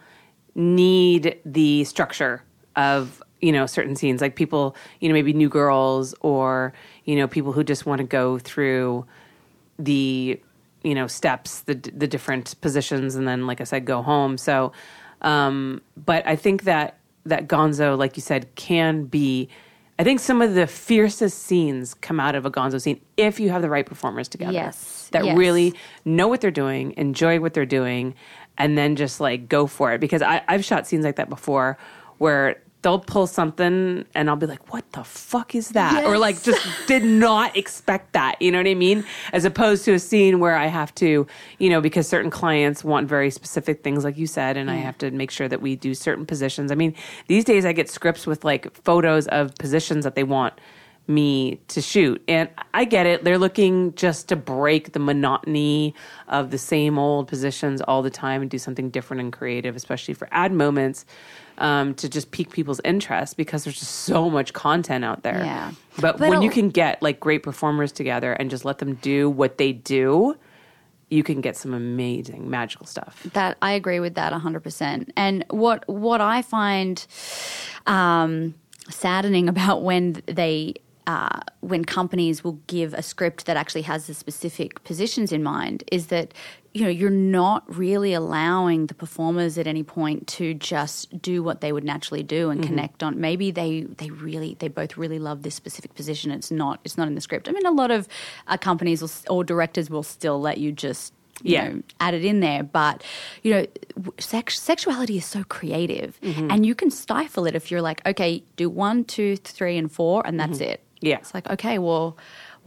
[0.55, 2.43] need the structure
[2.75, 6.73] of you know certain scenes like people you know maybe new girls or
[7.05, 9.05] you know people who just want to go through
[9.79, 10.39] the
[10.83, 14.37] you know steps the the different positions and then like i said go home.
[14.37, 14.71] So
[15.21, 19.49] um but i think that that gonzo like you said can be
[19.97, 23.49] i think some of the fiercest scenes come out of a gonzo scene if you
[23.49, 24.53] have the right performers together.
[24.53, 25.09] Yes.
[25.11, 25.37] That yes.
[25.37, 25.73] really
[26.05, 28.13] know what they're doing enjoy what they're doing
[28.59, 29.99] and then just like go for it.
[29.99, 31.77] Because I, i've shot scenes like that before
[32.19, 35.91] where they'll pull something and I'll be like, what the fuck is that?
[35.91, 36.05] Yes.
[36.05, 38.41] Or like, just did not expect that.
[38.41, 39.03] You know what I mean?
[39.33, 41.27] As opposed to a scene where I have to,
[41.59, 44.97] you know, because certain clients want very specific things, like you said, and I have
[44.99, 46.71] to make sure that we do certain positions.
[46.71, 46.95] I mean,
[47.27, 50.53] these days I get scripts with like photos of positions that they want
[51.09, 52.23] me to shoot.
[52.29, 53.25] And I get it.
[53.25, 55.93] They're looking just to break the monotony
[56.29, 60.13] of the same old positions all the time and do something different and creative, especially
[60.13, 61.05] for ad moments
[61.57, 65.43] um, to just pique people's interest because there's just so much content out there.
[65.43, 65.71] Yeah.
[65.99, 69.29] But, but when you can get like great performers together and just let them do
[69.29, 70.37] what they do,
[71.09, 73.23] you can get some amazing magical stuff.
[73.33, 75.09] That I agree with that 100%.
[75.15, 77.05] And what what I find
[77.85, 78.55] um,
[78.89, 80.75] saddening about when they
[81.07, 85.83] uh, when companies will give a script that actually has the specific positions in mind
[85.89, 86.33] is that
[86.73, 91.61] you know you're not really allowing the performers at any point to just do what
[91.61, 92.69] they would naturally do and mm-hmm.
[92.69, 96.81] connect on maybe they they really they both really love this specific position it's not
[96.83, 98.07] it's not in the script i mean a lot of
[98.47, 101.69] uh, companies will, or directors will still let you just you yeah.
[101.69, 102.63] know, add it in there.
[102.63, 103.03] But,
[103.43, 103.65] you know,
[104.17, 106.49] sex- sexuality is so creative mm-hmm.
[106.49, 110.25] and you can stifle it if you're like, okay, do one, two, three, and four,
[110.25, 110.71] and that's mm-hmm.
[110.71, 110.83] it.
[111.01, 111.17] Yeah.
[111.17, 112.17] It's like, okay, well,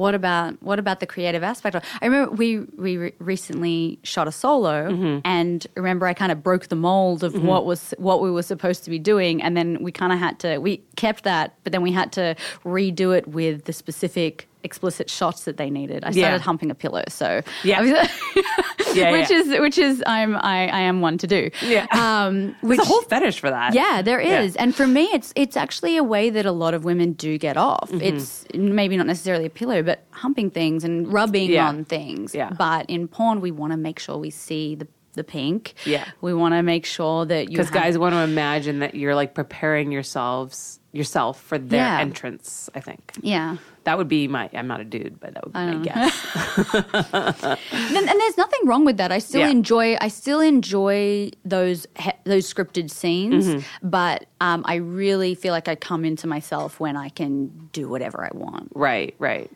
[0.01, 1.77] what about what about the creative aspect?
[1.77, 5.19] I remember we we re- recently shot a solo, mm-hmm.
[5.27, 7.47] and remember I kind of broke the mold of mm-hmm.
[7.47, 10.39] what was what we were supposed to be doing, and then we kind of had
[10.39, 15.11] to we kept that, but then we had to redo it with the specific explicit
[15.11, 16.05] shots that they needed.
[16.05, 16.39] I started yeah.
[16.39, 17.83] humping a pillow, so yeah,
[18.95, 19.37] yeah which yeah.
[19.37, 21.51] is which is I'm I, I am one to do.
[21.63, 23.75] Yeah, um, which, There's a whole fetish for that.
[23.75, 26.85] Yeah, there is, and for me, it's it's actually a way that a lot of
[26.85, 27.91] women do get off.
[27.91, 28.03] Mm-hmm.
[28.03, 32.35] It's maybe not necessarily a pillow, but humping things and rubbing on things.
[32.35, 32.51] Yeah.
[32.51, 35.75] but in porn, we want to make sure we see the the pink.
[35.85, 36.07] Yeah.
[36.21, 39.35] We want to make sure that you Because guys want to imagine that you're like
[39.35, 42.01] preparing yourselves yourself for their yeah.
[42.01, 43.13] entrance, I think.
[43.21, 43.59] Yeah.
[43.85, 46.27] That would be my I'm not a dude, but that would be my guess.
[47.73, 49.13] and, and, there's nothing wrong with that.
[49.13, 49.51] I still yeah.
[49.51, 51.87] enjoy I still enjoy those
[52.25, 53.89] those scripted scenes, mm-hmm.
[53.89, 58.25] but um, I really feel like I come into myself when I can do whatever
[58.25, 58.71] I want.
[58.75, 59.51] Right, right.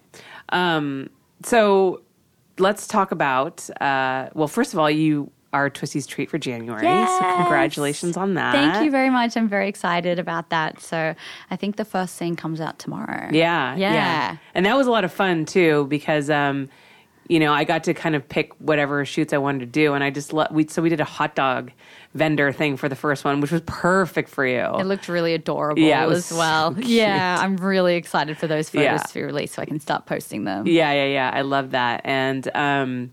[0.51, 1.11] Um,
[1.43, 2.03] so
[2.59, 6.83] let's talk about uh, well, first of all, you our Twistys treat for January.
[6.83, 7.19] Yes.
[7.19, 8.53] So congratulations on that.
[8.53, 9.37] Thank you very much.
[9.37, 10.81] I'm very excited about that.
[10.81, 11.15] So
[11.51, 13.29] I think the first scene comes out tomorrow.
[13.31, 13.77] Yeah.
[13.77, 13.95] Yeah.
[13.95, 14.37] yeah.
[14.55, 16.69] And that was a lot of fun too because um,
[17.29, 20.05] you know, I got to kind of pick whatever shoots I wanted to do, and
[20.05, 21.73] I just let we so we did a hot dog
[22.13, 24.59] vendor thing for the first one, which was perfect for you.
[24.79, 26.75] It looked really adorable yeah, as well.
[26.75, 28.99] So yeah, I'm really excited for those photos yeah.
[28.99, 30.67] to be released so I can start posting them.
[30.67, 31.31] Yeah, yeah, yeah.
[31.33, 33.11] I love that, and um,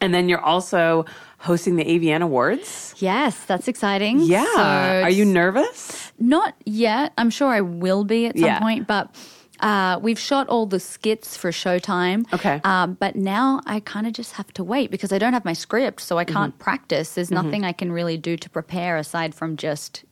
[0.00, 1.04] and then you're also
[1.44, 2.94] hosting the AVN Awards.
[2.98, 4.20] Yes, that's exciting.
[4.20, 4.44] Yeah.
[4.44, 4.62] So
[5.02, 6.12] Are you nervous?
[6.18, 7.12] Not yet.
[7.18, 8.60] I'm sure I will be at some yeah.
[8.60, 9.14] point, but
[9.60, 12.32] uh, we've shot all the skits for Showtime.
[12.32, 12.60] Okay.
[12.64, 15.52] Um, but now I kind of just have to wait because I don't have my
[15.52, 16.62] script, so I can't mm-hmm.
[16.62, 17.14] practice.
[17.14, 17.46] There's mm-hmm.
[17.46, 20.04] nothing I can really do to prepare aside from just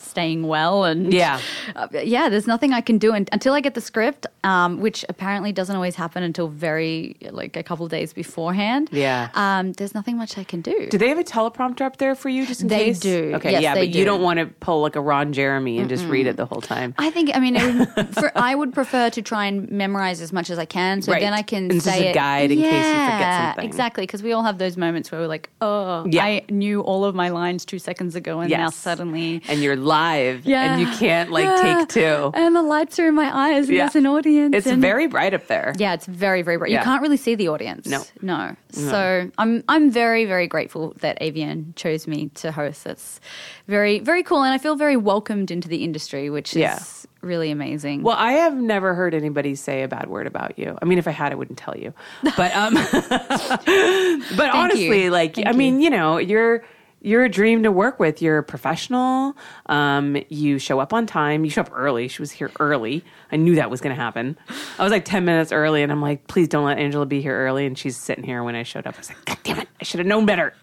[0.00, 1.40] staying well and yeah
[1.76, 5.52] uh, yeah there's nothing i can do until i get the script um, which apparently
[5.52, 10.38] doesn't always happen until very like a couple days beforehand yeah um, there's nothing much
[10.38, 12.86] i can do do they have a teleprompter up there for you just in they
[12.86, 13.98] case do okay yes, yeah but do.
[13.98, 15.90] you don't want to pull like a ron jeremy and Mm-mm.
[15.90, 19.10] just read it the whole time i think i mean would, for, i would prefer
[19.10, 21.20] to try and memorize as much as i can so right.
[21.20, 22.54] then i can and say a guide it.
[22.54, 25.26] in yeah, case you forget something exactly because we all have those moments where we're
[25.26, 26.24] like oh yeah.
[26.24, 28.58] i knew all of my lines two seconds ago and yes.
[28.58, 31.78] now suddenly and you're live yeah and you can't like yeah.
[31.78, 32.30] take two.
[32.34, 33.68] And the lights are in my eyes.
[33.68, 33.84] And yeah.
[33.84, 34.54] There's an audience.
[34.54, 35.74] It's and, very bright up there.
[35.78, 36.70] Yeah, it's very very bright.
[36.70, 37.86] You can't really see the audience.
[37.86, 38.56] No, no.
[38.70, 42.84] So I'm I'm very very grateful that AVN chose me to host.
[42.84, 43.20] That's
[43.66, 47.06] very very cool, and I feel very welcomed into the industry, which is.
[47.22, 48.02] Really amazing.
[48.02, 50.78] Well, I have never heard anybody say a bad word about you.
[50.80, 51.92] I mean, if I had, I wouldn't tell you.
[52.34, 52.72] But um,
[54.38, 55.10] but honestly, you.
[55.10, 55.56] like Thank I you.
[55.58, 56.64] mean, you know, you're
[57.00, 58.20] you're a dream to work with.
[58.20, 59.36] You're a professional.
[59.66, 61.44] Um, you show up on time.
[61.44, 62.08] You show up early.
[62.08, 63.04] She was here early.
[63.32, 64.36] I knew that was going to happen.
[64.78, 67.36] I was like 10 minutes early, and I'm like, please don't let Angela be here
[67.36, 67.66] early.
[67.66, 68.94] And she's sitting here when I showed up.
[68.96, 69.68] I was like, God damn it.
[69.80, 70.54] I should have known better.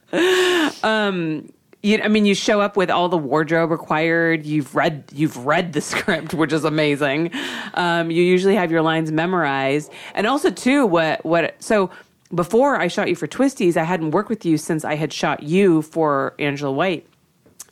[0.83, 1.51] Um,
[1.83, 4.45] you, I mean, you show up with all the wardrobe required.
[4.45, 7.31] You've read, you've read the script, which is amazing.
[7.73, 11.89] Um, you usually have your lines memorized, and also too, what, what, so
[12.33, 15.43] before I shot you for Twistys, I hadn't worked with you since I had shot
[15.43, 17.07] you for Angela White.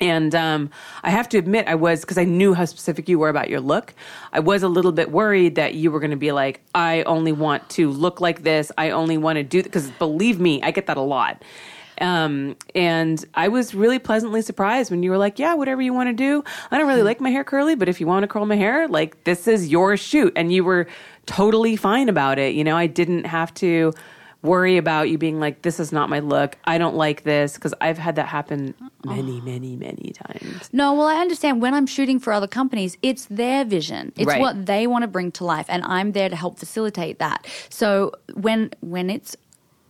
[0.02, 0.70] And um,
[1.04, 3.62] I have to admit, I was, because I knew how specific you were about your
[3.62, 3.94] look,
[4.34, 7.32] I was a little bit worried that you were going to be like, I only
[7.32, 8.74] want to look like this.
[8.78, 11.44] I only want to do, because believe me, I get that a lot.
[12.02, 16.10] Um, and I was really pleasantly surprised when you were like, yeah, whatever you want
[16.10, 16.44] to do.
[16.72, 18.90] I don't really like my hair curly, but if you want to curl my hair,
[18.90, 20.34] like, this is your shoot.
[20.36, 20.88] And you were
[21.26, 22.54] totally fine about it.
[22.54, 23.94] You know, I didn't have to
[24.46, 26.58] worry about you being like, this is not my look.
[26.66, 27.56] I don't like this.
[27.56, 30.70] Because I've had that happen many, many, many times.
[30.72, 34.14] No, well, I understand when I'm shooting for other companies, it's their vision.
[34.16, 34.40] It's right.
[34.40, 35.66] what they want to bring to life.
[35.70, 37.48] And I'm there to help facilitate that.
[37.70, 39.36] So when, when it's,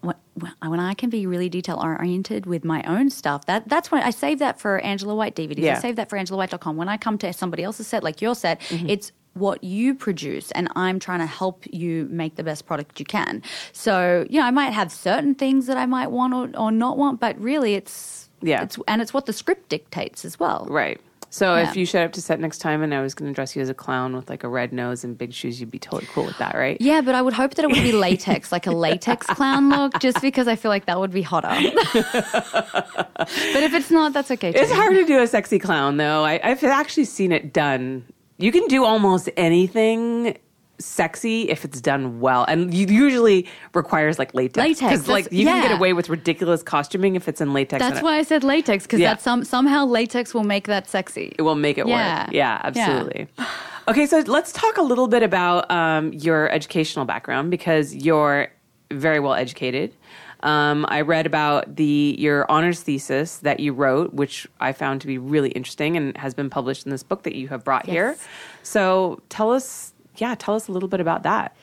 [0.02, 4.10] when I can be really detail oriented with my own stuff, that that's when I
[4.10, 5.60] save that for Angela White DVDs.
[5.60, 5.78] Yeah.
[5.78, 6.78] I save that for AngelaWhite.com.
[6.78, 8.90] When I come to somebody else's set, like your set, mm-hmm.
[8.90, 13.06] it's what you produce and I'm trying to help you make the best product you
[13.06, 13.44] can.
[13.74, 16.98] So, you know, I might have certain things that I might want or, or not
[16.98, 18.64] want, but really it's yeah.
[18.64, 20.68] It's, and it's what the script dictates as well.
[20.70, 21.00] Right.
[21.36, 21.70] So yeah.
[21.70, 23.62] if you showed up to set next time and I was going to dress you
[23.62, 26.24] as a clown with like a red nose and big shoes, you'd be totally cool
[26.24, 26.80] with that, right?
[26.80, 30.00] Yeah, but I would hope that it would be latex, like a latex clown look,
[30.00, 31.50] just because I feel like that would be hotter.
[31.94, 34.54] but if it's not, that's okay.
[34.54, 34.60] Too.
[34.60, 36.24] It's hard to do a sexy clown, though.
[36.24, 38.06] I, I've actually seen it done
[38.38, 40.38] you can do almost anything
[40.78, 45.54] sexy if it's done well and usually requires like latex latex like you yeah.
[45.54, 48.84] can get away with ridiculous costuming if it's in latex that's why i said latex
[48.84, 49.14] because yeah.
[49.14, 52.26] that some somehow latex will make that sexy it will make it yeah.
[52.26, 53.48] work yeah absolutely yeah.
[53.88, 58.50] okay so let's talk a little bit about um, your educational background because you're
[58.92, 59.94] very well educated
[60.42, 65.08] um, I read about the your honors thesis that you wrote, which I found to
[65.08, 67.94] be really interesting and has been published in this book that you have brought yes.
[67.94, 68.18] here.
[68.64, 71.56] So tell us, yeah, tell us a little bit about that.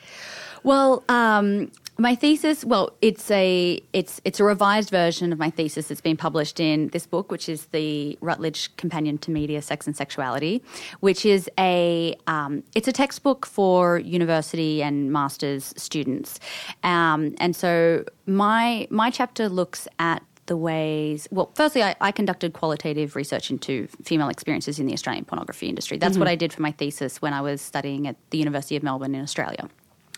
[0.62, 5.86] Well, um, my thesis, well, it's a it's it's a revised version of my thesis.
[5.86, 9.96] that's been published in this book, which is the Routledge Companion to Media, Sex and
[9.96, 10.62] Sexuality,
[10.98, 16.40] which is a um, it's a textbook for university and masters students,
[16.82, 22.52] um, and so my my chapter looks at the ways well firstly I, I, conducted
[22.52, 26.18] qualitative research into female experiences in the australian pornography industry that's mm-hmm.
[26.18, 29.14] what i did for my thesis when i was studying at the university of melbourne
[29.14, 29.68] in australia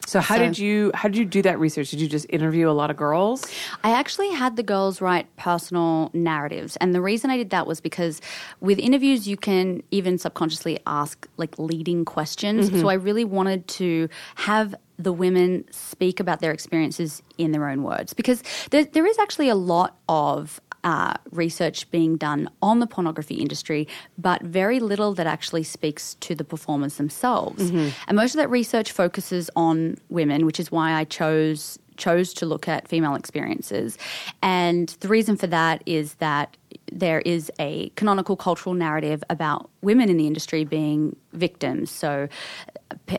[0.07, 1.91] so how so, did you how did you do that research?
[1.91, 3.45] Did you just interview a lot of girls?
[3.83, 7.81] I actually had the girls write personal narratives, and the reason I did that was
[7.81, 8.21] because
[8.61, 12.69] with interviews you can even subconsciously ask like leading questions.
[12.69, 12.81] Mm-hmm.
[12.81, 17.83] So I really wanted to have the women speak about their experiences in their own
[17.83, 22.87] words because there, there is actually a lot of uh, research being done on the
[22.87, 27.71] pornography industry, but very little that actually speaks to the performers themselves.
[27.71, 27.89] Mm-hmm.
[28.07, 32.47] And most of that research focuses on women, which is why I chose chose to
[32.47, 33.99] look at female experiences.
[34.43, 36.57] And the reason for that is that
[36.93, 41.91] there is a canonical cultural narrative about women in the industry being victims.
[41.91, 42.29] So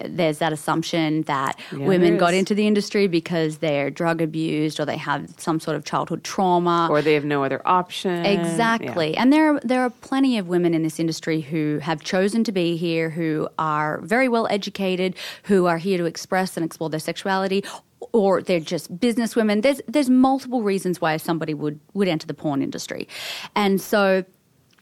[0.05, 4.85] there's that assumption that yeah, women got into the industry because they're drug abused or
[4.85, 8.25] they have some sort of childhood trauma or they have no other option.
[8.25, 9.13] Exactly.
[9.13, 9.21] Yeah.
[9.21, 12.77] And there there are plenty of women in this industry who have chosen to be
[12.77, 17.63] here who are very well educated, who are here to express and explore their sexuality
[18.11, 19.61] or they're just business women.
[19.61, 23.07] There's there's multiple reasons why somebody would would enter the porn industry,
[23.55, 24.23] and so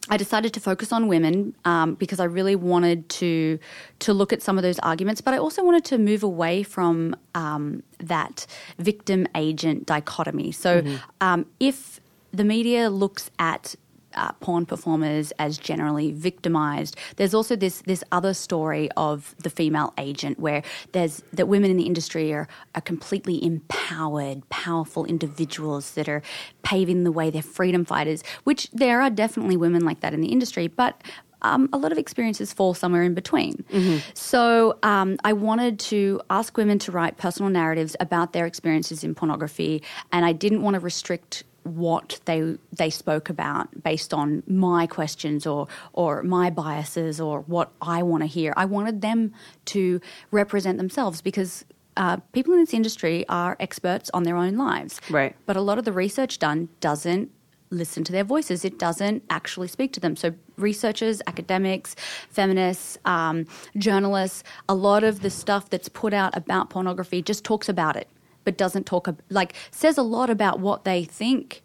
[0.09, 3.57] I decided to focus on women um, because I really wanted to
[3.99, 7.15] to look at some of those arguments, but I also wanted to move away from
[7.35, 8.45] um, that
[8.79, 10.51] victim agent dichotomy.
[10.51, 10.95] So, mm-hmm.
[11.21, 12.01] um, if
[12.33, 13.75] the media looks at
[14.15, 16.95] uh, porn performers as generally victimized.
[17.17, 21.77] There's also this this other story of the female agent where there's that women in
[21.77, 26.21] the industry are, are completely empowered, powerful individuals that are
[26.63, 27.29] paving the way.
[27.29, 31.01] They're freedom fighters, which there are definitely women like that in the industry, but
[31.43, 33.65] um, a lot of experiences fall somewhere in between.
[33.71, 33.97] Mm-hmm.
[34.13, 39.13] So um, I wanted to ask women to write personal narratives about their experiences in
[39.13, 44.87] pornography, and I didn't want to restrict what they they spoke about based on my
[44.87, 48.53] questions or or my biases or what I want to hear.
[48.57, 49.33] I wanted them
[49.65, 50.01] to
[50.31, 54.99] represent themselves because uh, people in this industry are experts on their own lives.
[55.09, 55.35] Right.
[55.45, 57.31] But a lot of the research done doesn't
[57.69, 58.63] listen to their voices.
[58.63, 60.15] It doesn't actually speak to them.
[60.15, 61.95] So researchers, academics,
[62.29, 63.45] feminists, um,
[63.77, 68.07] journalists, a lot of the stuff that's put out about pornography just talks about it
[68.43, 71.63] but doesn't talk like says a lot about what they think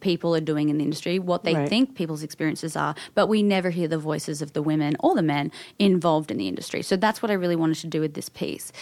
[0.00, 1.68] people are doing in the industry, what they right.
[1.68, 5.22] think people's experiences are, but we never hear the voices of the women or the
[5.22, 6.82] men involved in the industry.
[6.82, 8.72] So that's what I really wanted to do with this piece.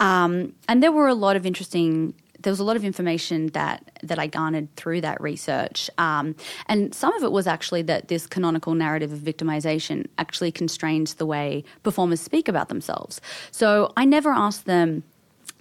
[0.00, 4.00] Um, and there were a lot of interesting there was a lot of information that
[4.02, 6.34] that I garnered through that research, um,
[6.66, 11.26] and some of it was actually that this canonical narrative of victimization actually constrains the
[11.26, 13.20] way performers speak about themselves.
[13.52, 15.04] So I never asked them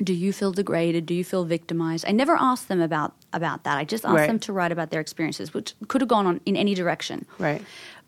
[0.04, 1.06] do you feel degraded?
[1.06, 2.06] Do you feel victimized?
[2.08, 3.78] I never asked them about about that.
[3.78, 4.28] I just asked right.
[4.28, 7.26] them to write about their experiences, which could have gone on in any direction.
[7.38, 7.62] Right.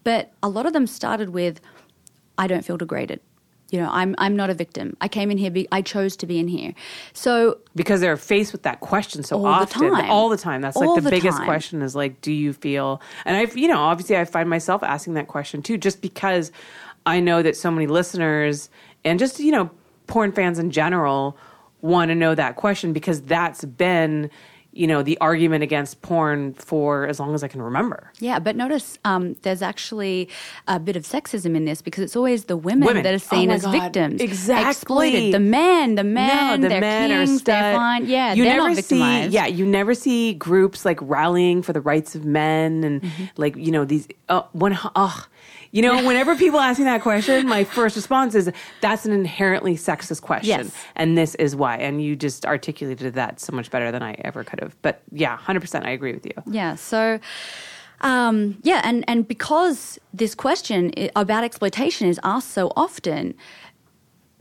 [0.04, 1.62] But a lot of them started with,
[2.38, 3.20] "I don't feel degraded."
[3.70, 4.96] You know, I'm I'm not a victim.
[5.02, 5.52] I came in here.
[5.52, 6.74] Be, I chose to be in here.
[7.14, 10.62] So because they're faced with that question so all often, the all the time.
[10.62, 11.48] That's like the, the biggest time.
[11.48, 13.02] question is like, do you feel?
[13.26, 16.52] And i've you know, obviously, I find myself asking that question too, just because
[17.06, 18.70] I know that so many listeners
[19.04, 19.72] and just you know,
[20.06, 21.38] porn fans in general
[21.84, 24.32] want to know that question because that's been
[24.76, 28.12] you know the argument against porn for as long as I can remember.
[28.20, 30.30] Yeah, but notice um, there's actually
[30.68, 33.04] a bit of sexism in this because it's always the women, women.
[33.04, 33.72] that are seen oh as God.
[33.72, 34.72] victims, exactly.
[34.72, 35.34] exploited.
[35.34, 38.06] The men, the men, no, the they're men kings, are they're fine.
[38.08, 39.32] Yeah, you they're never not victimized.
[39.32, 39.36] see.
[39.36, 43.26] Yeah, you never see groups like rallying for the rights of men and mm-hmm.
[43.38, 44.08] like you know these.
[44.28, 45.26] Uh, one, oh,
[45.72, 49.76] you know, whenever people ask me that question, my first response is that's an inherently
[49.76, 50.66] sexist question.
[50.66, 50.86] Yes.
[50.96, 51.78] And this is why.
[51.78, 54.80] And you just articulated that so much better than I ever could have.
[54.84, 56.34] But yeah, 100% I agree with you.
[56.46, 56.76] Yeah.
[56.76, 57.20] So.
[58.02, 63.34] Um, yeah, and, and because this question about exploitation is asked so often,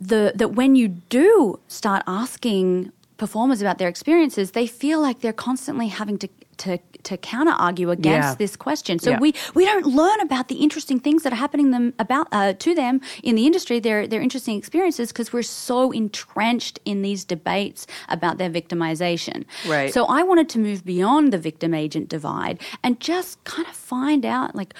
[0.01, 2.91] the that when you do start asking
[3.23, 7.91] performers about their experiences, they feel like they're constantly having to to to counter argue
[7.91, 8.35] against yeah.
[8.35, 8.99] this question.
[8.99, 9.21] So yeah.
[9.21, 12.75] we we don't learn about the interesting things that are happening them about uh, to
[12.75, 13.79] them in the industry.
[13.79, 19.45] Their their interesting experiences because we're so entrenched in these debates about their victimization.
[19.69, 19.93] Right.
[19.95, 24.27] So I wanted to move beyond the victim agent divide and just kind of find
[24.27, 24.75] out like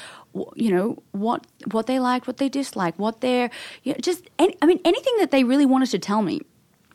[0.57, 3.51] you know what what they liked, what they disliked, what they're
[3.85, 6.41] you know, just any, I mean anything that they really wanted to tell me.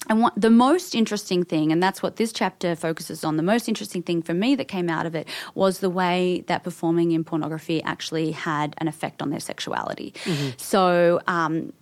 [0.09, 3.67] And what, the most interesting thing, and that's what this chapter focuses on, the most
[3.67, 7.23] interesting thing for me that came out of it was the way that performing in
[7.23, 10.13] pornography actually had an effect on their sexuality.
[10.23, 10.49] Mm-hmm.
[10.57, 11.73] So, um,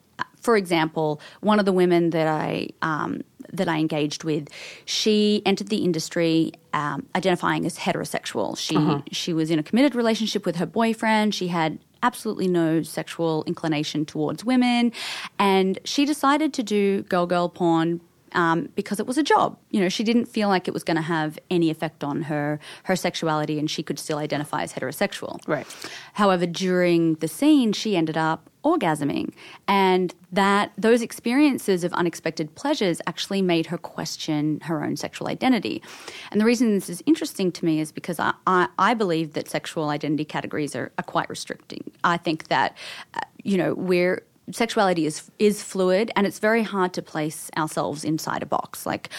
[0.46, 4.48] for example, one of the women that I um, that I engaged with,
[4.86, 8.58] she entered the industry um, identifying as heterosexual.
[8.58, 9.02] She uh-huh.
[9.12, 11.34] she was in a committed relationship with her boyfriend.
[11.34, 14.92] She had absolutely no sexual inclination towards women,
[15.40, 18.02] and she decided to do girl girl porn
[18.36, 19.58] um, because it was a job.
[19.72, 22.60] You know, she didn't feel like it was going to have any effect on her
[22.84, 25.40] her sexuality, and she could still identify as heterosexual.
[25.48, 25.66] Right.
[26.14, 29.32] However, during the scene, she ended up orgasming
[29.68, 35.84] and that those experiences of unexpected pleasures actually made her question her own sexual identity
[36.32, 39.48] and the reason this is interesting to me is because i, I, I believe that
[39.48, 42.76] sexual identity categories are, are quite restricting i think that
[43.14, 48.04] uh, you know we're sexuality is is fluid and it's very hard to place ourselves
[48.04, 48.86] inside a box.
[48.86, 49.10] Like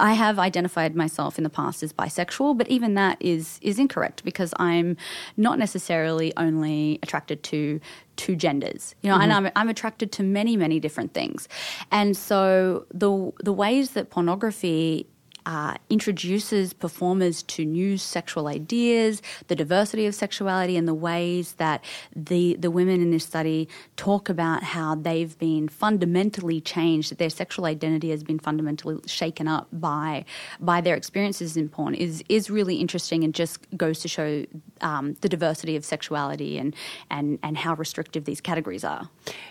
[0.00, 4.24] i have identified myself in the past as bisexual but even that is is incorrect
[4.24, 4.96] because i'm
[5.36, 7.80] not necessarily only attracted to
[8.16, 8.94] two genders.
[9.02, 9.22] You know mm-hmm.
[9.30, 11.48] and I'm, I'm attracted to many many different things.
[11.90, 15.06] And so the the ways that pornography
[15.46, 21.84] uh, introduces performers to new sexual ideas, the diversity of sexuality, and the ways that
[22.14, 27.30] the the women in this study talk about how they've been fundamentally changed, that their
[27.30, 30.24] sexual identity has been fundamentally shaken up by
[30.60, 34.44] by their experiences in porn is is really interesting and just goes to show
[34.80, 36.74] um, the diversity of sexuality and
[37.10, 39.08] and and how restrictive these categories are.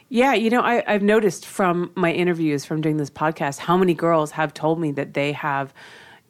[0.10, 3.94] Yeah, you know, I, I've noticed from my interviews from doing this podcast how many
[3.94, 5.74] girls have told me that they have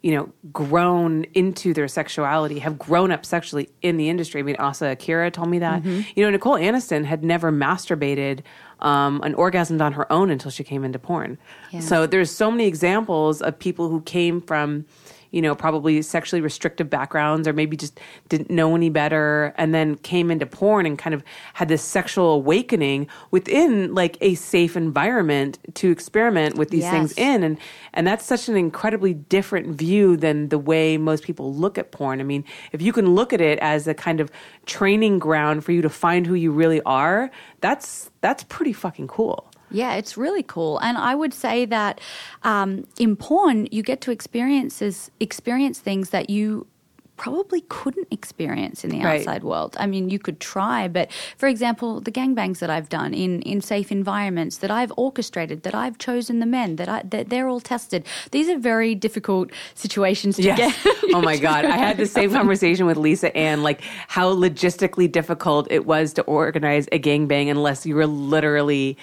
[0.02, 4.40] you know, grown into their sexuality, have grown up sexually in the industry.
[4.40, 5.82] I mean, Asa Akira told me that.
[5.82, 6.10] Mm-hmm.
[6.16, 8.40] You know, Nicole Aniston had never masturbated
[8.80, 11.38] um, an orgasm on her own until she came into porn.
[11.70, 11.80] Yeah.
[11.80, 14.84] So there's so many examples of people who came from
[15.32, 19.96] you know, probably sexually restrictive backgrounds or maybe just didn't know any better and then
[19.96, 21.24] came into porn and kind of
[21.54, 26.92] had this sexual awakening within like a safe environment to experiment with these yes.
[26.92, 27.58] things in and
[27.94, 32.20] and that's such an incredibly different view than the way most people look at porn.
[32.20, 34.30] I mean, if you can look at it as a kind of
[34.66, 37.30] training ground for you to find who you really are,
[37.60, 39.51] that's that's pretty fucking cool.
[39.72, 40.78] Yeah, it's really cool.
[40.78, 42.00] And I would say that
[42.42, 46.66] um, in porn, you get to experiences experience things that you
[47.22, 49.44] probably couldn't experience in the outside right.
[49.44, 49.76] world.
[49.78, 53.60] I mean, you could try, but for example, the gangbangs that I've done in, in
[53.60, 57.60] safe environments that I've orchestrated, that I've chosen the men, that I that they're all
[57.60, 58.04] tested.
[58.32, 60.58] These are very difficult situations to yes.
[60.58, 60.96] get.
[61.14, 65.68] oh my god, I had the same conversation with Lisa Ann, like how logistically difficult
[65.70, 68.96] it was to organize a gangbang unless you were literally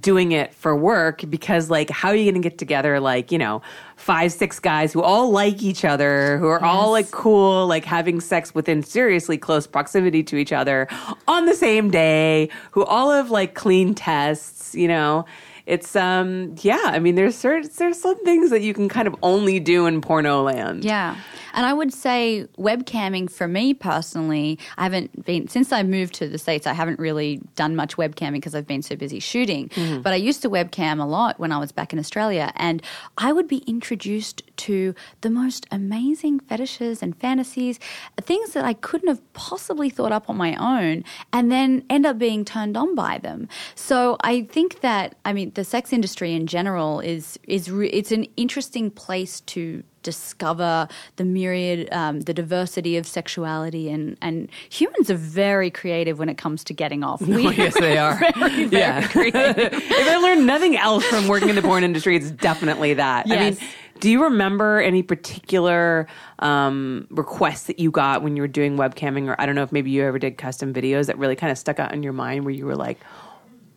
[0.00, 3.36] doing it for work because like how are you going to get together like you
[3.36, 3.60] know
[3.96, 6.64] five six guys who all like each other who are yes.
[6.64, 10.88] all like cool like having sex within seriously close proximity to each other
[11.28, 15.24] on the same day who all have like clean tests you know?
[15.66, 19.16] It's um yeah i mean there's certain there's some things that you can kind of
[19.22, 20.84] only do in porno land.
[20.84, 21.16] Yeah
[21.54, 26.28] and I would say webcamming for me personally, I haven't been, since I moved to
[26.28, 29.68] the States, I haven't really done much webcamming because I've been so busy shooting.
[29.70, 30.02] Mm-hmm.
[30.02, 32.52] But I used to webcam a lot when I was back in Australia.
[32.56, 32.82] And
[33.18, 37.78] I would be introduced to the most amazing fetishes and fantasies,
[38.20, 42.18] things that I couldn't have possibly thought up on my own, and then end up
[42.18, 43.48] being turned on by them.
[43.74, 48.24] So I think that, I mean, the sex industry in general is, is, it's an
[48.36, 50.86] interesting place to discover
[51.16, 56.38] the myriad, um, the diversity of sexuality, and and humans are very creative when it
[56.38, 57.20] comes to getting off.
[57.20, 58.14] We, oh, yes, they are.
[58.34, 59.08] Very, very yeah.
[59.12, 63.26] if I learned nothing else from working in the porn industry, it's definitely that.
[63.26, 63.58] Yes.
[63.58, 63.70] I mean.
[64.00, 66.08] Do you remember any particular
[66.40, 69.72] um, requests that you got when you were doing webcamming, or I don't know if
[69.72, 72.44] maybe you ever did custom videos that really kind of stuck out in your mind,
[72.44, 72.98] where you were like,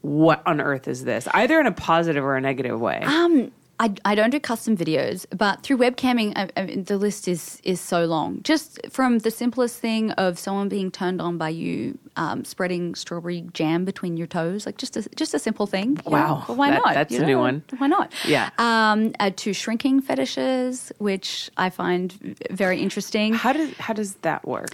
[0.01, 2.99] "What on earth is this?" Either in a positive or a negative way.
[3.03, 7.27] Um, I, I don't do custom videos, but through webcamming, I, I mean, the list
[7.27, 8.41] is is so long.
[8.41, 13.41] Just from the simplest thing of someone being turned on by you um, spreading strawberry
[13.53, 15.99] jam between your toes, like just a just a simple thing.
[16.05, 16.93] Wow, well, why that, not?
[16.95, 17.27] That's you a know?
[17.27, 17.63] new one.
[17.77, 18.13] Why not?
[18.25, 18.49] Yeah.
[18.57, 23.35] Um, uh, to shrinking fetishes, which I find very interesting.
[23.35, 24.69] How does how does that work?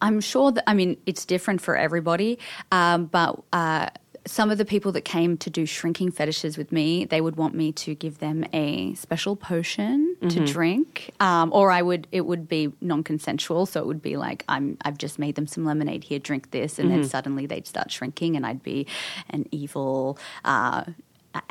[0.00, 2.38] I'm sure that I mean it's different for everybody,
[2.70, 3.42] um, but.
[3.52, 3.88] Uh,
[4.26, 7.54] some of the people that came to do shrinking fetishes with me, they would want
[7.54, 10.28] me to give them a special potion mm-hmm.
[10.28, 14.44] to drink, um, or I would it would be non-consensual, so it would be like
[14.48, 17.02] I'm I've just made them some lemonade here, drink this, and mm-hmm.
[17.02, 18.86] then suddenly they'd start shrinking, and I'd be
[19.30, 20.18] an evil.
[20.44, 20.84] Uh,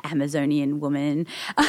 [0.04, 1.28] Amazonian woman.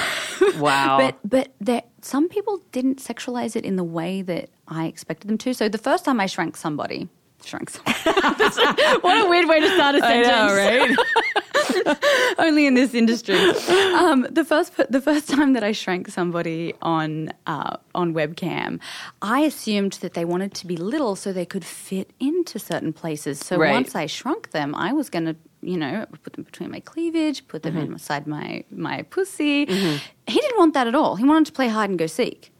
[0.59, 0.99] Wow.
[0.99, 5.39] but but there, some people didn't sexualize it in the way that I expected them
[5.39, 5.55] to.
[5.55, 7.09] So the first time I shrank somebody,
[7.47, 7.77] shrinks.
[7.77, 12.37] what a weird way to start a sentence, know, right?
[12.39, 13.37] Only in this industry.
[13.37, 18.81] Um, the first the first time that I shrank somebody on uh, on webcam,
[19.23, 23.39] I assumed that they wanted to be little so they could fit into certain places.
[23.39, 23.73] So right.
[23.73, 27.49] once I shrunk them, I was going to you know, put them between my cleavage,
[27.49, 27.95] put them mm-hmm.
[27.95, 29.67] inside my my pussy.
[29.67, 29.97] Mm-hmm.
[30.27, 31.17] He didn't want that at all.
[31.17, 32.53] He wanted to play hide and go seek.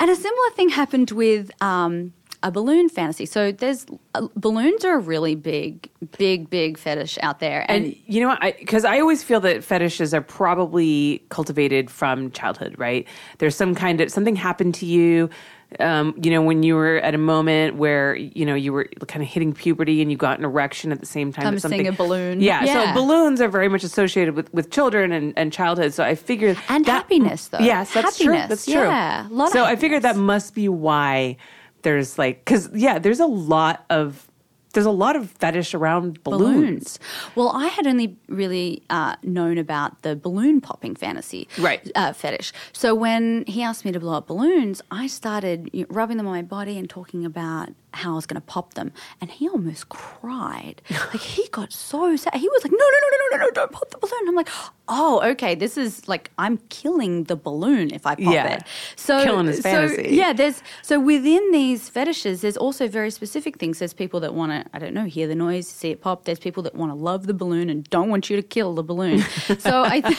[0.00, 2.12] And a similar thing happened with um,
[2.42, 3.26] a balloon fantasy.
[3.26, 5.88] So there's uh, balloons are a really big,
[6.18, 7.64] big, big fetish out there.
[7.70, 8.58] And, and you know what?
[8.58, 13.06] Because I, I, always feel that fetishes are probably cultivated from childhood, right?
[13.38, 15.30] There's some kind of something happened to you.
[15.80, 19.22] Um, you know, when you were at a moment where you know you were kind
[19.22, 21.46] of hitting puberty and you got an erection at the same time.
[21.46, 22.42] I'm something a balloon.
[22.42, 25.94] Yeah, yeah, so balloons are very much associated with, with children and, and childhood.
[25.94, 27.60] So I figured and that, happiness though.
[27.60, 28.40] Yes, that's happiness.
[28.40, 28.48] true.
[28.48, 28.74] That's true.
[28.74, 31.38] Yeah, so I figured that must be why
[31.82, 34.28] there's like because yeah, there's a lot of
[34.72, 36.54] there's a lot of fetish around balloons.
[36.54, 36.98] balloons.
[37.34, 41.88] Well, I had only really uh, known about the balloon popping fantasy, right?
[41.94, 42.52] Uh, fetish.
[42.72, 46.42] So when he asked me to blow up balloons, I started rubbing them on my
[46.42, 48.92] body and talking about how I was going to pop them.
[49.20, 50.82] And he almost cried.
[50.90, 52.34] like he got so sad.
[52.34, 54.28] He was like, no, no, no, no, no, no, don't pop the balloon.
[54.28, 54.48] I'm like,
[54.88, 55.54] oh, okay.
[55.54, 58.54] This is like, I'm killing the balloon if I pop yeah.
[58.54, 58.64] it.
[58.96, 60.04] So, killing his fantasy.
[60.04, 63.78] So, yeah, there's, so within these fetishes, there's also very specific things.
[63.78, 66.24] There's people that want to, I don't know, hear the noise, see it pop.
[66.24, 68.82] There's people that want to love the balloon and don't want you to kill the
[68.82, 69.18] balloon.
[69.58, 70.18] so I think.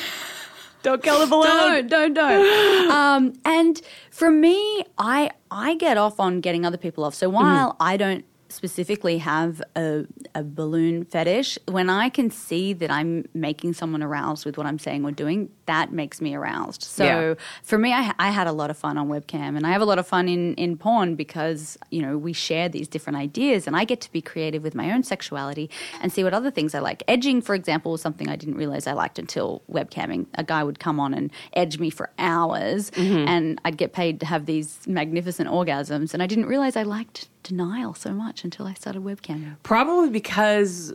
[0.84, 1.48] Don't kill the balloon.
[1.48, 2.92] Don't, don't, don't.
[2.92, 3.82] um, and
[4.12, 7.16] for me, I I get off on getting other people off.
[7.16, 7.84] So while mm-hmm.
[7.84, 13.74] I don't specifically have a, a balloon fetish, when I can see that I'm making
[13.74, 16.84] someone aroused with what I'm saying or doing, that makes me aroused.
[16.84, 17.34] So yeah.
[17.64, 19.86] for me, I, I, had a lot of fun on webcam, and I have a
[19.86, 23.76] lot of fun in, in porn because you know we share these different ideas, and
[23.76, 25.70] I get to be creative with my own sexuality
[26.02, 27.04] and see what other things I like.
[27.08, 30.28] Edging, for example, was something I didn't realize I liked until webcamming.
[30.36, 33.28] A guy would come on and edge me for hours, mm-hmm.
[33.28, 37.30] and I'd get paid to have these magnificent orgasms, and I didn't realize I liked
[37.44, 39.56] denial so much until I started webcamming.
[39.64, 40.94] Probably because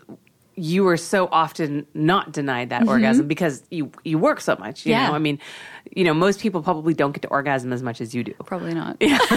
[0.58, 2.90] you were so often not denied that mm-hmm.
[2.90, 4.84] orgasm because you you work so much.
[4.84, 5.08] You yeah.
[5.08, 5.38] know, I mean,
[5.94, 8.34] you know, most people probably don't get to orgasm as much as you do.
[8.44, 8.96] Probably not.
[9.08, 9.18] Yeah.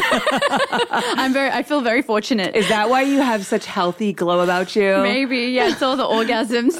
[0.91, 1.49] I'm very.
[1.49, 2.55] I feel very fortunate.
[2.55, 4.97] Is that why you have such healthy glow about you?
[5.01, 5.38] Maybe.
[5.51, 5.70] Yeah.
[5.70, 6.76] It's all the orgasms.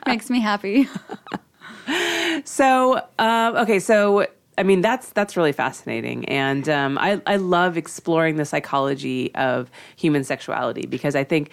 [0.06, 0.88] Makes me happy.
[2.44, 3.78] So, um, okay.
[3.78, 4.26] So
[4.60, 9.70] I mean, that's that's really fascinating, and um, I I love exploring the psychology of
[9.96, 11.50] human sexuality because I think,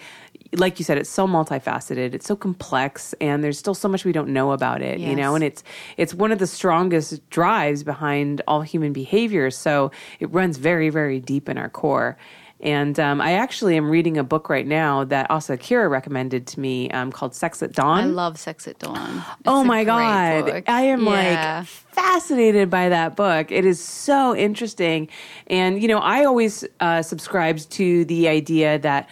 [0.52, 4.12] like you said, it's so multifaceted, it's so complex, and there's still so much we
[4.12, 4.98] don't know about it.
[4.98, 5.08] Yes.
[5.08, 5.64] You know, and it's
[5.96, 9.50] it's one of the strongest drives behind all human behavior.
[9.50, 9.90] So
[10.20, 12.18] it runs very very deep in our core.
[12.60, 16.60] And um, I actually am reading a book right now that Asa Akira recommended to
[16.60, 18.00] me um, called Sex at Dawn.
[18.00, 19.18] I love Sex at Dawn.
[19.18, 20.46] It's oh my God.
[20.46, 20.68] Book.
[20.68, 21.58] I am yeah.
[21.58, 23.52] like fascinated by that book.
[23.52, 25.08] It is so interesting.
[25.46, 29.08] And, you know, I always uh, subscribed to the idea that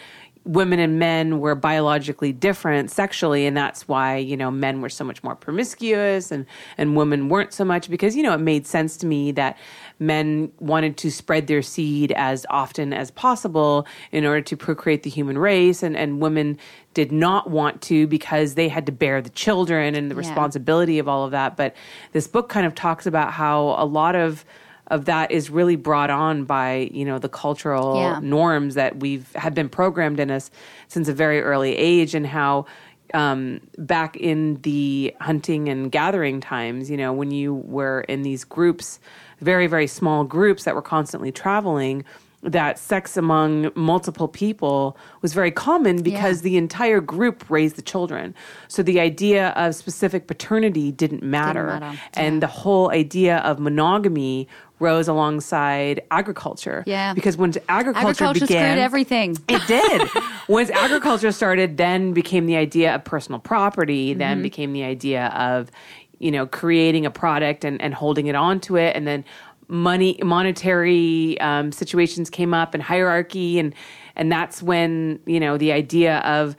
[0.47, 5.03] women and men were biologically different sexually and that's why you know men were so
[5.03, 6.45] much more promiscuous and
[6.77, 9.57] and women weren't so much because you know it made sense to me that
[9.99, 15.09] men wanted to spread their seed as often as possible in order to procreate the
[15.09, 16.57] human race, and, and women
[16.93, 20.19] did not want to because they had to bear the children and the yeah.
[20.19, 21.57] responsibility of all of that.
[21.57, 21.75] But
[22.11, 24.45] this book kind of talks about how a lot of
[24.89, 28.19] of that is really brought on by you know the cultural yeah.
[28.21, 30.49] norms that we've have been programmed in us
[30.87, 32.65] since a very early age and how
[33.13, 38.43] um, back in the hunting and gathering times you know when you were in these
[38.43, 38.99] groups
[39.39, 42.03] very, very small groups that were constantly traveling,
[42.43, 46.43] that sex among multiple people was very common because yeah.
[46.43, 48.35] the entire group raised the children.
[48.67, 51.65] So the idea of specific paternity didn't matter.
[51.65, 51.99] Didn't matter.
[52.13, 52.39] And yeah.
[52.41, 54.47] the whole idea of monogamy
[54.79, 56.83] rose alongside agriculture.
[56.85, 57.13] Yeah.
[57.13, 59.35] Because once agriculture, agriculture began, everything.
[59.49, 60.07] It did.
[60.47, 64.43] once agriculture started, then became the idea of personal property, then mm-hmm.
[64.43, 65.71] became the idea of,
[66.19, 68.95] you know, creating a product and, and holding it onto it.
[68.95, 69.23] And then
[69.67, 73.59] money, monetary um, situations came up and hierarchy.
[73.59, 73.73] And,
[74.15, 76.55] and that's when, you know, the idea of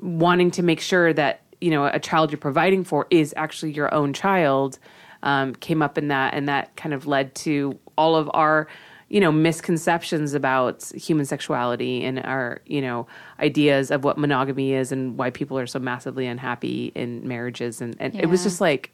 [0.00, 3.92] wanting to make sure that, you know, a child you're providing for is actually your
[3.94, 4.78] own child
[5.22, 6.34] um, came up in that.
[6.34, 8.66] And that kind of led to all of our,
[9.12, 13.06] you know misconceptions about human sexuality and our you know
[13.40, 17.82] ideas of what monogamy is and why people are so massively unhappy in marriages.
[17.82, 18.22] And, and yeah.
[18.22, 18.90] it was just like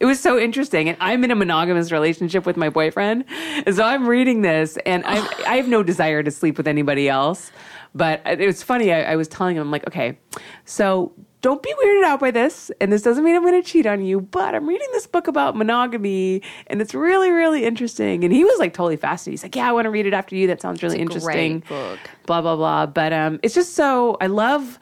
[0.00, 0.88] it was so interesting.
[0.88, 3.24] And i'm in a monogamous relationship with my boyfriend.
[3.72, 7.52] So i'm reading this and i i have no desire to sleep with anybody else.
[7.94, 8.92] But it was funny.
[8.92, 10.18] I, I was telling him i'm like okay
[10.64, 11.12] so
[11.46, 12.72] don't be weirded out by this.
[12.80, 15.28] And this doesn't mean I'm going to cheat on you, but I'm reading this book
[15.28, 18.24] about monogamy and it's really, really interesting.
[18.24, 19.34] And he was like totally fascinated.
[19.38, 20.48] He's like, yeah, I want to read it after you.
[20.48, 21.60] That sounds really interesting.
[21.60, 22.00] book.
[22.26, 22.86] Blah, blah, blah.
[22.86, 24.80] But um, it's just so, I love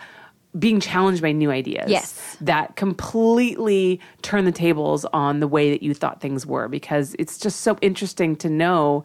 [0.58, 1.90] being challenged by new ideas.
[1.90, 2.38] Yes.
[2.40, 7.36] That completely turn the tables on the way that you thought things were because it's
[7.36, 9.04] just so interesting to know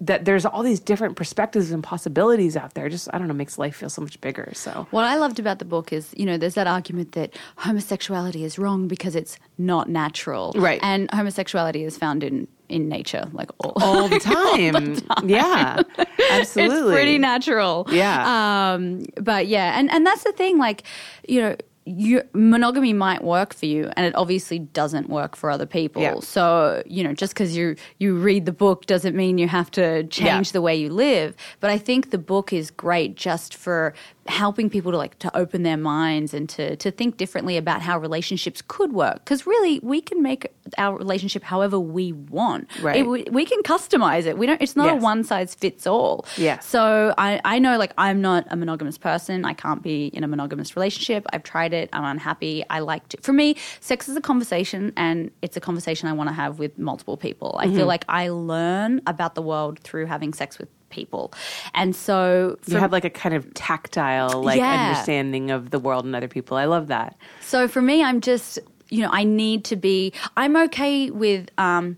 [0.00, 2.88] that there's all these different perspectives and possibilities out there.
[2.88, 4.52] Just I don't know, makes life feel so much bigger.
[4.54, 8.44] So what I loved about the book is, you know, there's that argument that homosexuality
[8.44, 10.80] is wrong because it's not natural, right?
[10.82, 14.74] And homosexuality is found in in nature, like all, all, the, time.
[14.74, 15.28] all the time.
[15.28, 15.82] Yeah,
[16.30, 16.76] absolutely.
[16.76, 17.86] it's pretty natural.
[17.90, 18.72] Yeah.
[18.74, 20.82] Um, but yeah, and and that's the thing, like
[21.26, 21.56] you know
[21.86, 26.18] you, monogamy might work for you and it obviously doesn't work for other people yeah.
[26.18, 30.02] so you know just because you you read the book doesn't mean you have to
[30.08, 30.52] change yeah.
[30.52, 33.94] the way you live but i think the book is great just for
[34.28, 37.98] helping people to like to open their minds and to to think differently about how
[37.98, 39.16] relationships could work.
[39.16, 40.46] Because really we can make
[40.78, 42.68] our relationship however we want.
[42.80, 42.96] Right.
[42.96, 44.36] it, we, we, can customize it.
[44.38, 45.00] We don't it's not yes.
[45.00, 46.26] a one size fits all.
[46.36, 49.44] Yeah so i i know like i'm not a monogamous person.
[49.44, 51.26] I can't be in a monogamous relationship.
[51.32, 51.88] I've tried it.
[51.92, 52.64] I'm unhappy.
[52.70, 56.28] I like to for me sex is a conversation and it's a conversation i want
[56.28, 57.56] to have with multiple people.
[57.58, 57.76] I mm-hmm.
[57.76, 61.32] feel like i learn about the world through having sex with people.
[61.74, 64.88] And so for, you have like a kind of tactile like yeah.
[64.88, 66.56] understanding of the world and other people.
[66.56, 67.16] I love that.
[67.40, 68.58] So for me I'm just
[68.88, 71.96] you know, I need to be I'm okay with um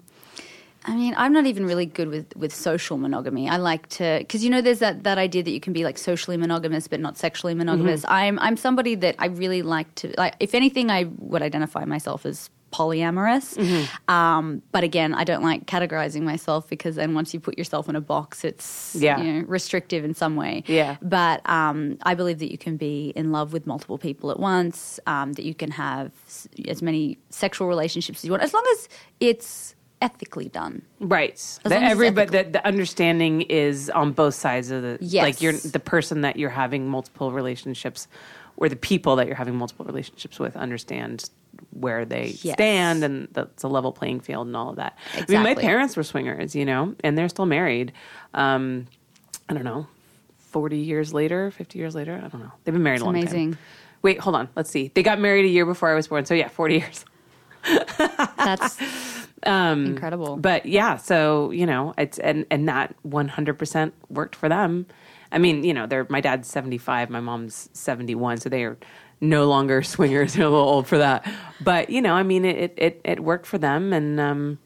[0.89, 3.47] I mean, I'm not even really good with, with social monogamy.
[3.47, 5.99] I like to because you know there's that, that idea that you can be like
[5.99, 8.03] socially monogamous but not sexually monogamous.
[8.03, 8.13] Mm-hmm.
[8.13, 10.35] I'm I'm somebody that I really like to like.
[10.41, 13.57] If anything, I would identify myself as polyamorous.
[13.57, 14.13] Mm-hmm.
[14.13, 17.97] Um, but again, I don't like categorizing myself because then once you put yourself in
[17.97, 19.21] a box, it's yeah.
[19.21, 20.65] you know, restrictive in some way.
[20.67, 20.97] Yeah.
[21.03, 25.01] But um, I believe that you can be in love with multiple people at once,
[25.07, 26.13] um, that you can have
[26.67, 28.89] as many sexual relationships as you want, as long as
[29.21, 30.83] it's ethically done.
[31.01, 31.59] Right.
[31.65, 35.23] That everybody that the understanding is on both sides of the yes.
[35.23, 38.07] like you're the person that you're having multiple relationships
[38.57, 41.31] or the people that you're having multiple relationships with understand
[41.71, 42.55] where they yes.
[42.55, 44.99] stand and that's a level playing field and all of that.
[45.13, 45.37] Exactly.
[45.37, 47.93] I mean, my parents were swingers, you know, and they're still married.
[48.35, 48.87] Um,
[49.49, 49.87] I don't know,
[50.39, 52.15] 40 years later, 50 years later.
[52.15, 52.53] I don't know.
[52.65, 53.53] They've been married it's a long amazing.
[53.53, 53.61] time.
[54.03, 54.49] Wait, hold on.
[54.57, 54.91] Let's see.
[54.95, 56.25] They got married a year before I was born.
[56.25, 57.05] So yeah, 40 years.
[58.37, 58.79] That's
[59.45, 60.37] um, incredible.
[60.37, 64.87] But yeah, so, you know, it's, and, and that 100% worked for them.
[65.31, 68.39] I mean, you know, they're, my dad's 75, my mom's 71.
[68.39, 68.79] So they are
[69.21, 70.35] no longer swingers.
[70.35, 71.31] They're a little old for that.
[71.61, 74.59] But you know, I mean, it it it worked for them, and um,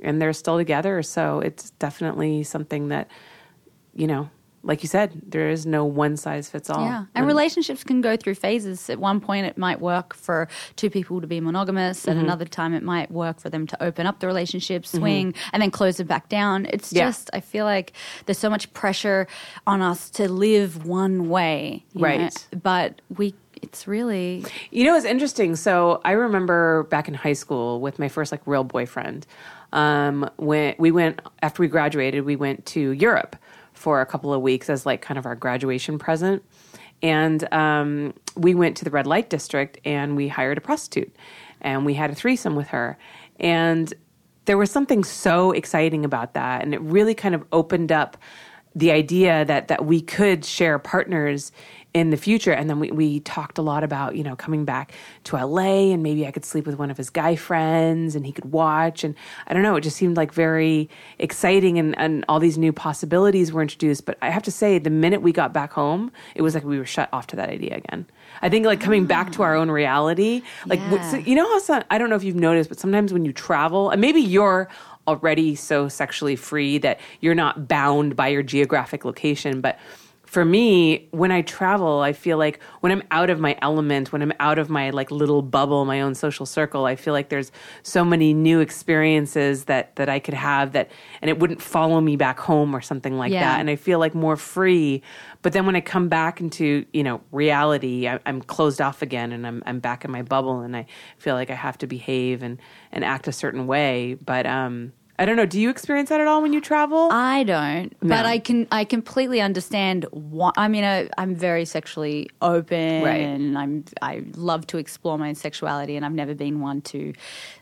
[0.00, 1.02] and they're still together.
[1.02, 3.08] So it's definitely something that
[3.94, 4.30] you know.
[4.66, 6.86] Like you said, there is no one size fits all.
[6.86, 7.04] Yeah.
[7.14, 8.88] And, relationships can go through phases.
[8.88, 12.08] At one point, it might work for two people to be monogamous.
[12.08, 12.24] At mm-hmm.
[12.24, 14.96] another time, it might work for them to open up the relationship, mm-hmm.
[14.96, 15.50] swing, mm-hmm.
[15.52, 16.64] and then close it back down.
[16.70, 17.04] It's yeah.
[17.04, 17.92] just, I feel like
[18.24, 19.26] there's so much pressure
[19.66, 21.84] on us to live one way.
[21.94, 22.20] Right.
[22.50, 22.58] Know?
[22.62, 23.34] But we
[23.64, 25.56] it's really you know it's interesting.
[25.56, 29.26] So i remember back in high school with my first like real boyfriend
[29.72, 33.36] um, when we went after we graduated we went to europe
[33.74, 36.42] for a couple of weeks as like kind of our graduation present.
[37.02, 41.14] And um, we went to the red light district and we hired a prostitute
[41.60, 42.96] and we had a threesome with her.
[43.38, 43.92] And
[44.46, 46.62] there was something so exciting about that.
[46.62, 48.16] And it really kind of opened up
[48.76, 51.52] the idea that that we could share partners
[51.94, 52.52] in the future.
[52.52, 54.92] And then we, we talked a lot about, you know, coming back
[55.24, 58.32] to LA and maybe I could sleep with one of his guy friends and he
[58.32, 59.04] could watch.
[59.04, 59.14] And
[59.46, 60.90] I don't know, it just seemed like very
[61.20, 64.04] exciting and, and all these new possibilities were introduced.
[64.06, 66.78] But I have to say, the minute we got back home, it was like we
[66.78, 68.06] were shut off to that idea again.
[68.42, 71.10] I think like coming back to our own reality, like, yeah.
[71.12, 73.32] so, you know how, some, I don't know if you've noticed, but sometimes when you
[73.32, 74.68] travel, and maybe you're
[75.06, 79.78] already so sexually free that you're not bound by your geographic location, but
[80.34, 84.20] for me, when I travel, I feel like when I'm out of my element, when
[84.20, 87.52] I'm out of my like little bubble, my own social circle, I feel like there's
[87.84, 90.90] so many new experiences that that I could have that
[91.22, 93.42] and it wouldn't follow me back home or something like yeah.
[93.42, 93.60] that.
[93.60, 95.02] And I feel like more free.
[95.42, 99.30] But then when I come back into, you know, reality, I, am closed off again
[99.30, 102.42] and I'm I'm back in my bubble and I feel like I have to behave
[102.42, 102.58] and,
[102.90, 104.14] and act a certain way.
[104.14, 105.46] But um I don't know.
[105.46, 107.08] Do you experience that at all when you travel?
[107.12, 108.16] I don't, no.
[108.16, 108.66] but I can.
[108.72, 110.06] I completely understand.
[110.10, 113.20] Why, I mean, I, am very sexually open, right.
[113.20, 113.84] and I'm.
[114.02, 117.12] I love to explore my sexuality, and I've never been one to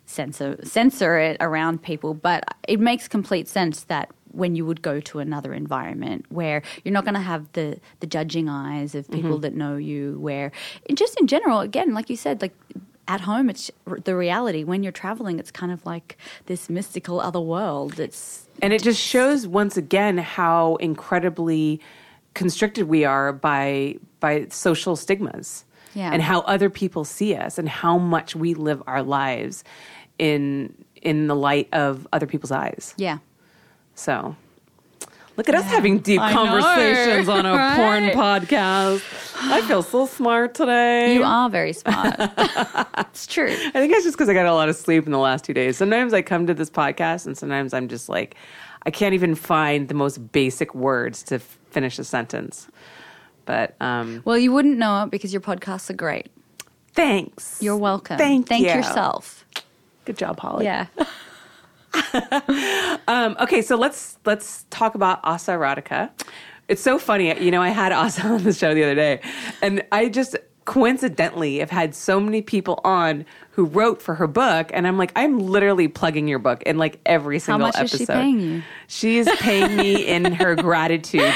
[0.07, 2.15] censor censor it around people.
[2.15, 6.93] But it makes complete sense that when you would go to another environment where you're
[6.95, 9.41] not going to have the the judging eyes of people mm-hmm.
[9.43, 10.53] that know you, where
[10.95, 12.55] just in general, again, like you said, like
[13.09, 13.71] at home it's
[14.05, 14.65] the reality.
[14.65, 17.99] When you're traveling it's kind of like this mystical other world.
[17.99, 21.81] It's and it just shows once again how incredibly
[22.35, 26.11] constricted we are by by social stigmas yeah.
[26.13, 29.65] and how other people see us and how much we live our lives
[30.19, 32.95] in in the light of other people's eyes.
[32.97, 33.19] Yeah.
[33.95, 34.37] So
[35.37, 35.61] Look at yeah.
[35.61, 37.77] us having deep I conversations know, on a right?
[37.77, 39.03] porn podcast.
[39.45, 41.15] I feel so smart today.
[41.15, 42.15] You are very smart.
[42.99, 43.51] it's true.
[43.51, 45.55] I think it's just because I got a lot of sleep in the last two
[45.55, 45.77] days.
[45.77, 48.37] Sometimes I come to this podcast and sometimes I'm just like,
[48.85, 52.69] I can't even find the most basic words to f- finish a sentence.
[53.45, 56.31] But um, well, you wouldn't know it because your podcasts are great.
[56.93, 57.59] Thanks.
[57.61, 58.19] You're welcome.
[58.19, 58.75] Thank, Thank you.
[58.75, 59.45] yourself.
[60.05, 60.67] Good job, Holly.
[60.67, 60.87] Yeah.
[63.09, 66.11] um, okay, so let's let's talk about Asa Erotica.
[66.69, 67.63] It's so funny, you know.
[67.63, 69.21] I had Asa on the show the other day,
[69.61, 74.71] and I just coincidentally have had so many people on who wrote for her book,
[74.73, 77.79] and I'm like, I'm literally plugging your book in like every single episode.
[77.79, 78.03] How much episode.
[78.03, 78.63] is she paying you?
[78.87, 81.35] She's paying me in her gratitude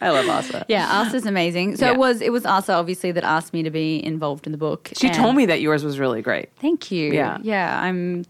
[0.00, 0.66] I love Asa.
[0.68, 1.76] Yeah, Asa's amazing.
[1.76, 1.92] So yeah.
[1.92, 4.90] it was it was Asa obviously that asked me to be involved in the book.
[4.94, 6.50] She told me that yours was really great.
[6.56, 7.12] Thank you.
[7.12, 7.80] Yeah, yeah.
[7.80, 8.24] I'm.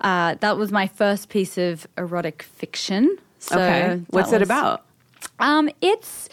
[0.00, 3.18] Uh, that was my first piece of erotic fiction.
[3.38, 4.84] So okay, what's was, it about?
[5.38, 6.28] Um, it's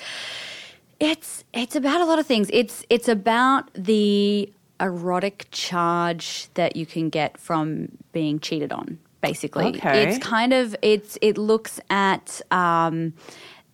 [0.99, 2.49] it's it's about a lot of things.
[2.53, 8.99] It's it's about the erotic charge that you can get from being cheated on.
[9.21, 10.03] Basically, okay.
[10.03, 12.41] it's kind of it's it looks at.
[12.51, 13.13] Um,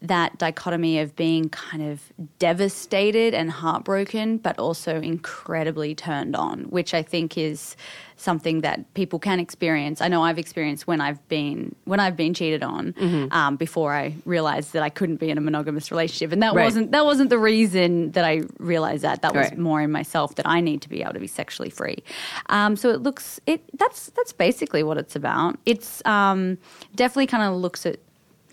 [0.02, 2.02] that dichotomy of being kind of
[2.38, 7.76] devastated and heartbroken, but also incredibly turned on, which I think is
[8.18, 10.02] something that people can experience.
[10.02, 13.34] I know I've experienced when I've been when I've been cheated on mm-hmm.
[13.34, 16.64] um, before I realized that I couldn't be in a monogamous relationship, and that right.
[16.64, 19.22] wasn't that wasn't the reason that I realized that.
[19.22, 19.58] That was right.
[19.58, 22.04] more in myself that I need to be able to be sexually free.
[22.48, 25.58] Um, so it looks it that's that's basically what it's about.
[25.66, 26.58] It's um,
[26.96, 28.00] definitely kind of looks at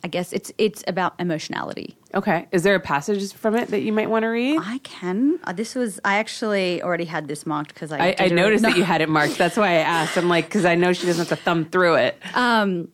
[0.04, 1.96] I guess it's it's about emotionality.
[2.14, 2.48] Okay.
[2.50, 4.58] Is there a passage from it that you might want to read?
[4.60, 5.38] I can.
[5.44, 8.76] Uh, this was I actually already had this marked because I I, I noticed that
[8.76, 9.38] you had it marked.
[9.38, 10.16] That's why I asked.
[10.18, 12.18] I'm like because I know she doesn't have to thumb through it.
[12.34, 12.88] Um,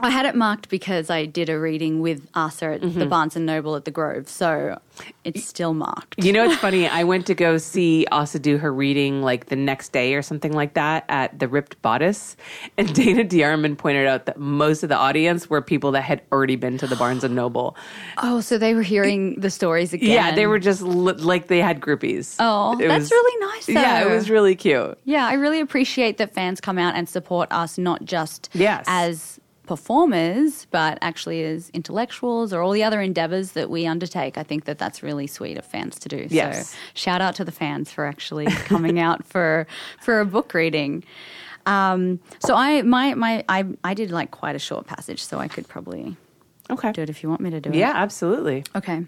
[0.00, 2.98] I had it marked because I did a reading with Asa at mm-hmm.
[2.98, 4.78] the Barnes and Noble at the Grove, so
[5.24, 6.22] it's still marked.
[6.24, 6.86] You know, it's funny.
[6.88, 10.52] I went to go see Asa do her reading like the next day or something
[10.52, 12.36] like that at the Ripped Bodice,
[12.76, 16.56] and Dana DeArmond pointed out that most of the audience were people that had already
[16.56, 17.76] been to the Barnes and Noble.
[18.20, 20.10] Oh, so they were hearing the stories again.
[20.10, 22.34] Yeah, they were just li- like they had groupies.
[22.40, 23.66] Oh, it that's was, really nice.
[23.66, 23.72] Though.
[23.74, 24.98] Yeah, it was really cute.
[25.04, 28.84] Yeah, I really appreciate that fans come out and support us, not just yes.
[28.88, 29.37] as
[29.68, 34.38] performers, but actually as intellectuals or all the other endeavors that we undertake.
[34.38, 36.26] I think that that's really sweet of fans to do.
[36.30, 36.70] Yes.
[36.70, 39.66] So shout out to the fans for actually coming out for
[40.00, 41.04] for a book reading.
[41.66, 45.48] Um, so I my my I I did like quite a short passage, so I
[45.48, 46.16] could probably
[46.70, 47.76] okay do it if you want me to do it.
[47.76, 48.64] Yeah, absolutely.
[48.74, 49.04] Okay.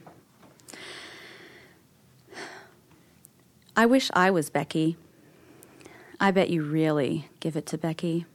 [3.76, 4.98] I wish I was Becky.
[6.20, 8.26] I bet you really give it to Becky.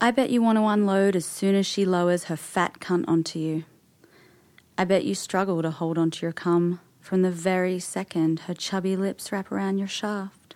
[0.00, 3.40] I bet you want to unload as soon as she lowers her fat cunt onto
[3.40, 3.64] you.
[4.76, 8.94] I bet you struggle to hold onto your cum from the very second her chubby
[8.94, 10.54] lips wrap around your shaft.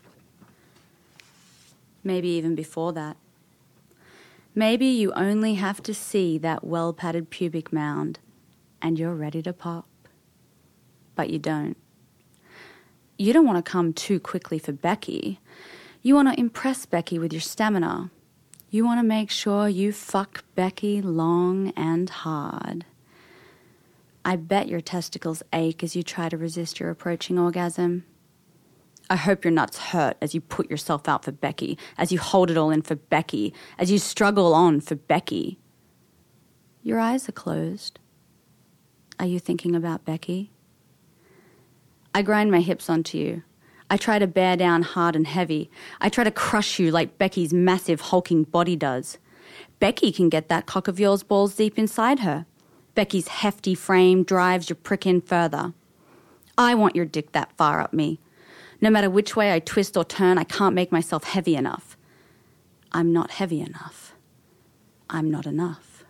[2.05, 3.17] Maybe even before that.
[4.55, 8.21] Maybe you only have to see that well padded pubic mound
[8.81, 9.89] and you're ready to pop.
[11.17, 11.77] But you don't.
[13.19, 15.41] You don't want to come too quickly for Becky.
[16.01, 18.13] You want to impress Becky with your stamina
[18.73, 22.87] you want to make sure you fuck Becky long and hard.
[24.25, 28.05] I bet your testicles ache as you try to resist your approaching orgasm.
[29.11, 32.51] I hope your nuts hurt as you put yourself out for Becky, as you hold
[32.51, 35.59] it all in for Becky, as you struggle on for Becky.
[36.83, 37.99] Your eyes are closed.
[39.21, 40.51] Are you thinking about Becky?
[42.15, 43.43] I grind my hips onto you.
[43.93, 45.71] I try to bear down hard and heavy.
[46.01, 49.19] I try to crush you like Becky's massive hulking body does.
[49.81, 52.47] Becky can get that cock of yours balls deep inside her.
[52.95, 55.75] Becky's hefty frame drives your prick in further.
[56.57, 58.19] I want your dick that far up me.
[58.81, 61.99] No matter which way I twist or turn, I can't make myself heavy enough.
[62.93, 64.15] I'm not heavy enough.
[65.11, 66.03] I'm not enough.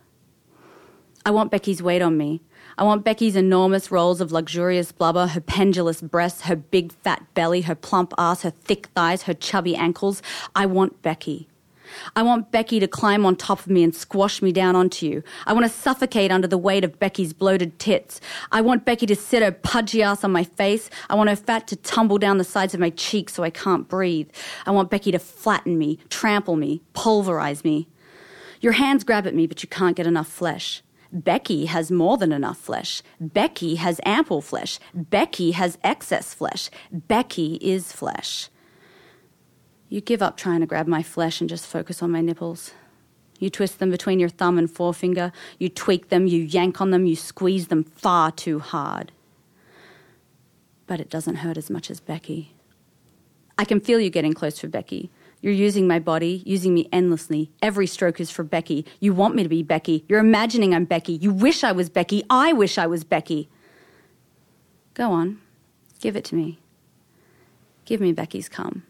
[1.25, 2.43] I want Becky's weight on me.
[2.77, 7.61] I want Becky's enormous rolls of luxurious blubber, her pendulous breasts, her big fat belly,
[7.61, 10.21] her plump ass, her thick thighs, her chubby ankles.
[10.55, 11.47] I want Becky.
[12.15, 15.23] I want Becky to climb on top of me and squash me down onto you.
[15.45, 18.19] I want to suffocate under the weight of Becky's bloated tits.
[18.51, 20.89] I want Becky to sit her pudgy ass on my face.
[21.09, 23.87] I want her fat to tumble down the sides of my cheeks so I can't
[23.87, 24.29] breathe.
[24.65, 27.87] I want Becky to flatten me, trample me, pulverize me.
[28.61, 30.81] Your hands grab at me, but you can't get enough flesh.
[31.13, 33.03] Becky has more than enough flesh.
[33.21, 34.79] Becky has ample flesh.
[34.95, 36.71] Becky has excess flesh.
[36.91, 38.49] Becky is flesh.
[39.89, 42.71] You give up trying to grab my flesh and just focus on my nipples.
[43.37, 45.31] You twist them between your thumb and forefinger.
[45.59, 49.11] You tweak them, you yank on them, you squeeze them far too hard.
[50.87, 52.55] But it doesn't hurt as much as Becky.
[53.55, 55.11] I can feel you getting close for Becky.
[55.43, 57.51] You're using my body, using me endlessly.
[57.61, 58.85] Every stroke is for Becky.
[59.01, 60.05] You want me to be Becky.
[60.07, 61.13] You're imagining I'm Becky.
[61.13, 62.23] You wish I was Becky.
[62.29, 63.49] I wish I was Becky.
[64.93, 65.41] Go on.
[65.99, 66.59] Give it to me.
[67.83, 68.83] Give me Becky's cum.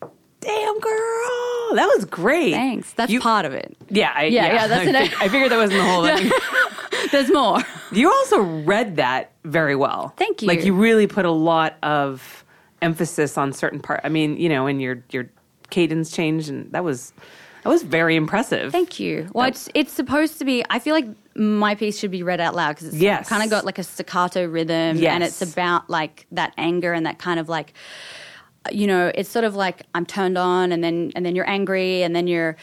[0.00, 1.74] Damn, girl.
[1.74, 2.52] That was great.
[2.52, 2.92] Thanks.
[2.92, 3.76] That's You- part of it.
[3.88, 6.06] Yeah, I, Yeah, yeah, yeah, that's I, an- fig- I figured that wasn't the whole
[6.06, 6.30] thing.
[7.10, 7.58] There's more.
[7.90, 10.14] You also read that very well.
[10.16, 10.46] Thank you.
[10.48, 12.44] Like you really put a lot of
[12.82, 14.00] emphasis on certain part.
[14.04, 15.30] I mean, you know, and your your
[15.70, 17.12] cadence changed, and that was
[17.62, 18.72] that was very impressive.
[18.72, 19.28] Thank you.
[19.32, 20.64] Well, it's it's supposed to be.
[20.68, 23.28] I feel like my piece should be read out loud because it's Yes.
[23.28, 25.14] kind of got like a staccato rhythm, Yes.
[25.14, 27.72] and it's about like that anger and that kind of like,
[28.70, 32.02] you know, it's sort of like I'm turned on, and then and then you're angry,
[32.02, 32.56] and then you're,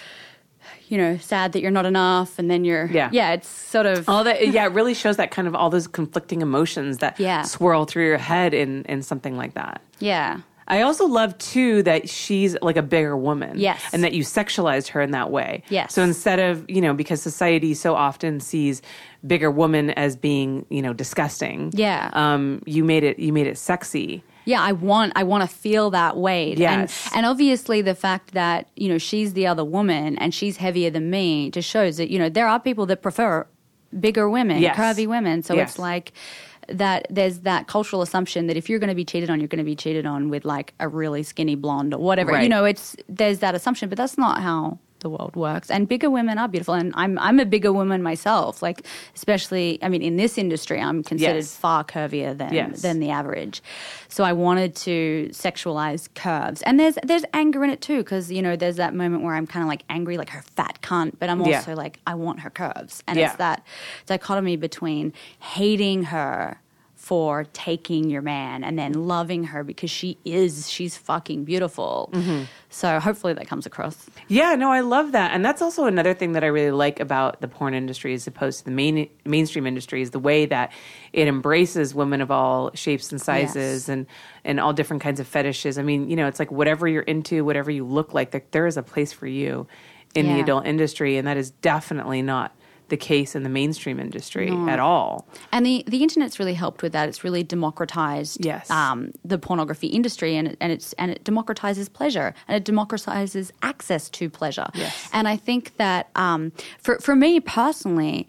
[0.89, 3.09] you know, sad that you're not enough, and then you're Yeah.
[3.13, 3.31] yeah.
[3.31, 6.41] It's sort of All that, yeah, it really shows that kind of all those conflicting
[6.41, 7.43] emotions that Yeah.
[7.43, 9.81] swirl through your head in in something like that.
[9.99, 10.41] yeah.
[10.71, 13.57] I also love too that she's like a bigger woman.
[13.57, 13.81] Yes.
[13.91, 15.63] And that you sexualized her in that way.
[15.69, 15.95] Yes.
[15.95, 18.83] So instead of, you know, because society so often sees
[19.25, 21.71] bigger woman as being, you know, disgusting.
[21.73, 22.11] Yeah.
[22.13, 24.23] Um, you made it you made it sexy.
[24.49, 26.57] Yeah, I want I want to feel that weight.
[26.57, 27.07] Yes.
[27.07, 30.89] And and obviously the fact that, you know, she's the other woman and she's heavier
[30.89, 33.45] than me just shows that, you know, there are people that prefer
[34.05, 34.75] bigger women, Yes.
[34.75, 35.43] curvy women.
[35.43, 35.69] So Yes.
[35.71, 36.07] it's like
[36.83, 39.65] that there's that cultural assumption that if you're going to be cheated on, you're going
[39.65, 42.31] to be cheated on with like a really skinny blonde or whatever.
[42.33, 42.43] Right.
[42.43, 45.69] You know, it's there's that assumption, but that's not how the world works.
[45.71, 48.61] And bigger women are beautiful, and I'm I'm a bigger woman myself.
[48.61, 48.85] Like
[49.15, 51.55] especially, I mean, in this industry, I'm considered Yes.
[51.55, 52.81] far curvier than Yes.
[52.81, 53.61] than the average.
[54.07, 58.41] So I wanted to sexualize curves, and there's there's anger in it too, because you
[58.41, 61.29] know there's that moment where I'm kind of like angry, like her fat cunt, but
[61.29, 61.57] I'm Yeah.
[61.57, 63.27] also like I want her curves, and Yeah.
[63.27, 63.63] it's that
[64.05, 66.59] dichotomy between hating her
[67.09, 72.11] for taking your man and then loving her because she is she's fucking beautiful.
[72.13, 72.43] Mm-hmm.
[72.69, 74.07] So hopefully that comes across.
[74.27, 77.41] Yeah, no, I love that, and that's also another thing that I really like about
[77.41, 80.71] the porn industry, as opposed to the main mainstream industry, is the way that
[81.11, 83.89] it embraces women of all shapes and sizes Yes.
[83.89, 84.05] and
[84.45, 85.79] and all different kinds of fetishes.
[85.79, 88.67] I mean, you know, it's like whatever you're into, whatever you look like, there, there
[88.67, 89.65] is a place for you
[90.13, 92.55] in the adult industry, and that is definitely not
[92.89, 95.27] the case in the mainstream industry at all.
[95.51, 97.07] And the, the internet's really helped with that.
[97.09, 98.69] It's really democratized Yes.
[98.69, 103.51] um, the pornography industry, and it, and it's and it democratizes pleasure, and it democratizes
[103.61, 104.67] access to pleasure.
[104.73, 105.09] Yes.
[105.13, 108.27] And I think that um, for for me personally.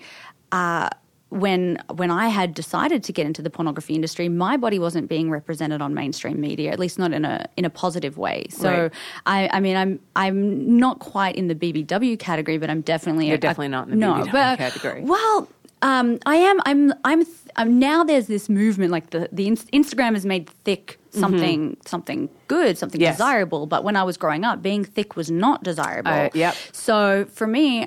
[0.53, 0.89] Uh,
[1.31, 5.31] when when I had decided to get into the pornography industry, my body wasn't being
[5.31, 8.47] represented on mainstream media, at least not in a in a positive way.
[8.51, 8.93] So Right.
[9.27, 13.37] I, I mean, I'm I'm not quite in the BBW category, but I'm definitely You're
[13.37, 15.03] a- definitely not in the no, BBW but- category.
[15.03, 15.49] Well,
[15.83, 16.61] um, I am.
[16.67, 16.93] I'm.
[17.05, 17.25] I'm.
[17.25, 21.77] Th- um, now there's this movement, like the the Inst- Instagram has made thick something
[21.87, 23.05] something good, something Mm-hmm.
[23.05, 23.17] Yes.
[23.17, 23.67] desirable.
[23.67, 26.11] But when I was growing up, being thick was not desirable.
[26.13, 26.55] Uh, yep.
[26.73, 27.87] So for me,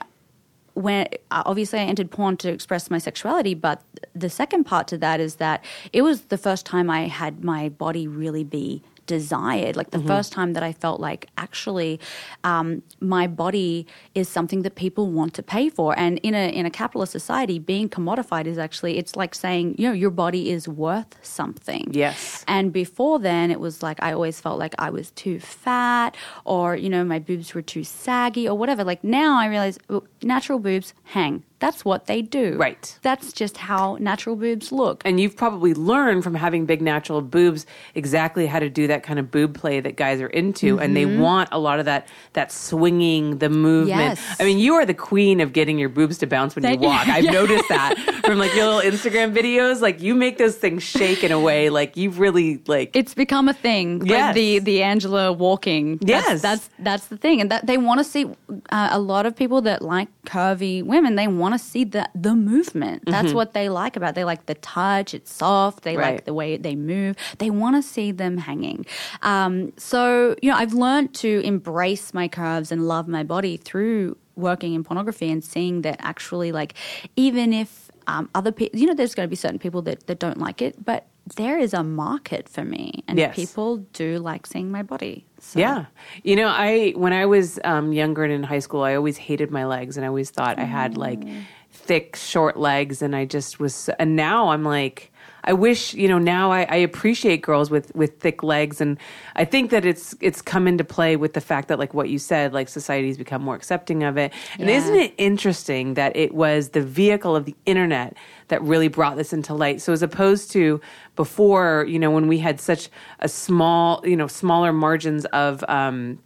[0.73, 3.81] when obviously I entered porn to express my sexuality, but
[4.15, 7.69] the second part to that is that it was the first time I had my
[7.69, 9.75] body really be desired.
[9.75, 10.07] Like the Mm-hmm.
[10.07, 11.99] first time that I felt like actually
[12.43, 13.85] um, my body
[14.15, 15.97] is something that people want to pay for.
[15.97, 19.87] And in a in a capitalist society, being commodified is actually it's like saying you
[19.87, 21.87] know your body is worth something.
[21.91, 22.43] Yes.
[22.47, 26.75] And before then, it was like I always felt like I was too fat, or
[26.75, 28.83] you know my boobs were too saggy, or whatever.
[28.83, 31.43] Like now, I realize oh, natural boobs hang.
[31.63, 32.57] That's what they do.
[32.57, 32.83] Right.
[33.03, 35.01] That's just how natural boobs look.
[35.05, 39.17] And you've probably learned from having big natural boobs exactly how to do that kind
[39.17, 42.51] of boob play that guys are into, and they want a lot of that that
[42.51, 44.19] swinging, the movement.
[44.19, 44.35] Yes.
[44.39, 47.07] I mean, you are the queen of getting your boobs to bounce when you walk.
[47.07, 49.79] I've noticed that from like your little Instagram videos.
[49.81, 52.93] Like you make those things shake in a way like you really like.
[52.93, 53.99] it's become a thing.
[53.99, 54.35] Like Yes.
[54.35, 55.97] the the Angela walking.
[55.97, 56.41] That's, Yes.
[56.41, 58.25] that's that's the thing, and that they want to see
[58.69, 61.15] uh, a lot of people that like curvy women.
[61.15, 63.03] They want to see the the movement.
[63.05, 64.09] That's what they like about.
[64.11, 64.15] It.
[64.15, 65.13] They like the touch.
[65.13, 65.83] It's soft.
[65.83, 66.13] They Right.
[66.15, 67.15] like the way they move.
[67.37, 68.85] They want to see them hanging.
[69.21, 74.17] Um, so you know, I've learned to embrace my curves and love my body through
[74.35, 76.73] working in pornography and seeing that actually, like,
[77.15, 80.19] even if um, other people, you know, there's going to be certain people that, that
[80.19, 81.05] don't like it, but
[81.37, 83.35] there is a market for me, and Yes.
[83.35, 85.25] people do like seeing my body.
[85.39, 85.59] So.
[85.59, 85.85] Yeah.
[86.23, 89.49] You know, I when I was um, younger and in high school, I always hated
[89.51, 91.23] my legs and I always thought I had like
[91.71, 95.11] thick, short legs and I just was and now I'm like
[95.45, 98.79] I wish, you know, now I, I, appreciate girls with, with thick legs.
[98.79, 98.97] And
[99.35, 102.17] I think that it's, it's come into play with the fact that, like what you
[102.17, 104.31] said, like society's become more accepting of it.
[104.57, 104.77] And yeah.
[104.77, 108.15] isn't it interesting that it was the vehicle of the internet
[108.47, 109.81] that really brought this into light?
[109.81, 110.79] So as opposed to
[111.15, 112.89] before, you know, when we had such
[113.19, 116.19] a small, you know, smaller margins of, um,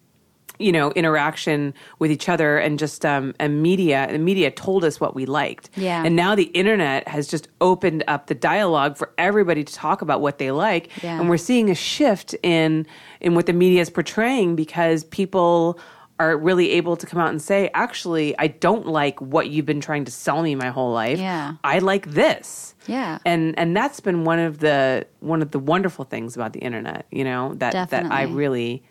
[0.59, 4.99] you know interaction with each other and just um, and media the media told us
[4.99, 5.69] what we liked.
[5.75, 6.03] Yeah.
[6.05, 10.21] And now the internet has just opened up the dialogue for everybody to talk about
[10.21, 10.89] what they like.
[11.03, 11.19] Yeah.
[11.19, 12.85] and we're seeing a shift in
[13.21, 15.79] in what the media is portraying because people
[16.19, 19.79] are really able to come out and say actually i don't like what you've been
[19.79, 21.19] trying to sell me my whole life.
[21.19, 21.53] Yeah.
[21.63, 22.73] I like this.
[22.87, 23.19] Yeah.
[23.25, 27.05] And and that's been one of the one of the wonderful things about the internet
[27.11, 28.09] you know that Definitely.
[28.09, 28.83] that i really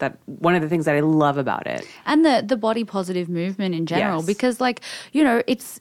[0.00, 1.86] that one of the things that I love about it.
[2.06, 4.26] And the the body positive movement in general yes.
[4.26, 4.80] because like,
[5.12, 5.80] you know, it's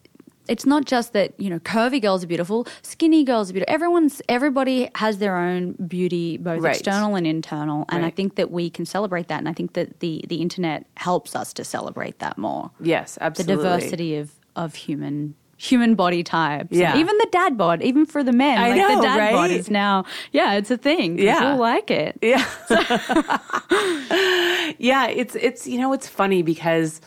[0.49, 4.21] it's not just that you know curvy girls are beautiful skinny girls are beautiful everyone's
[4.27, 6.75] everybody has their own beauty both right.
[6.75, 8.07] external and internal and right.
[8.07, 11.35] i think that we can celebrate that and i think that the the internet helps
[11.35, 16.71] us to celebrate that more yes absolutely the diversity of of human human body types.
[16.71, 16.97] Yeah.
[16.97, 18.57] Even the dad bod, even for the men.
[18.57, 19.33] I like know, the dad right?
[19.33, 21.19] bod is now, yeah, it's a thing.
[21.19, 21.39] Yeah.
[21.39, 22.17] People like it.
[22.21, 22.45] Yeah.
[24.79, 27.01] yeah, it's it's you know, it's funny because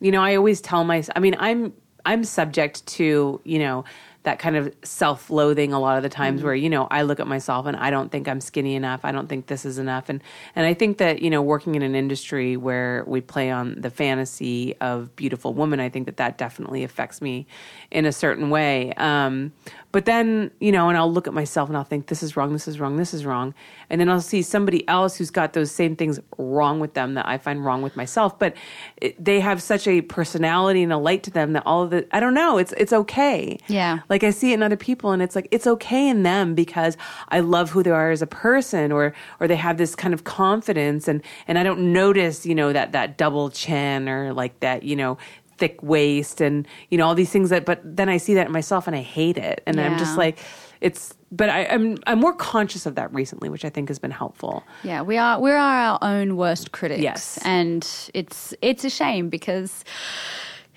[0.00, 1.72] you know, I always tell myself I mean, I'm
[2.04, 3.84] I'm subject to, you know,
[4.24, 6.46] that kind of self-loathing a lot of the times mm-hmm.
[6.46, 9.00] where you know I look at myself and I don't think I'm skinny enough.
[9.04, 10.08] I don't think this is enough.
[10.08, 10.22] And
[10.56, 13.90] and I think that you know working in an industry where we play on the
[13.90, 17.46] fantasy of beautiful woman, I think that that definitely affects me
[17.90, 18.92] in a certain way.
[18.94, 19.52] Um,
[19.94, 22.52] but then, you know, and I'll look at myself and I'll think, this is wrong,
[22.52, 23.54] this is wrong, this is wrong.
[23.88, 27.28] And then I'll see somebody else who's got those same things wrong with them that
[27.28, 28.36] I find wrong with myself.
[28.36, 28.56] But
[28.96, 32.08] it, they have such a personality and a light to them that all of the,
[32.10, 33.56] I don't know, it's, it's okay.
[33.68, 34.00] Yeah.
[34.08, 36.96] Like I see it in other people and it's like, it's okay in them because
[37.30, 40.24] I love who they are as a person or, or they have this kind of
[40.24, 44.82] confidence and, and I don't notice, you know, that, that double chin or like that,
[44.84, 45.18] you know,
[45.56, 48.52] thick waist and you know all these things that but then i see that in
[48.52, 49.62] myself and i hate it.
[49.66, 49.86] And yeah.
[49.86, 50.38] i'm just like
[50.80, 53.98] it's but I, am I'm, I'm more conscious of that recently which i think has
[53.98, 54.64] been helpful.
[54.82, 57.02] Yeah we are we are our own worst critics.
[57.02, 57.38] Yes.
[57.44, 59.84] And it's it's a shame because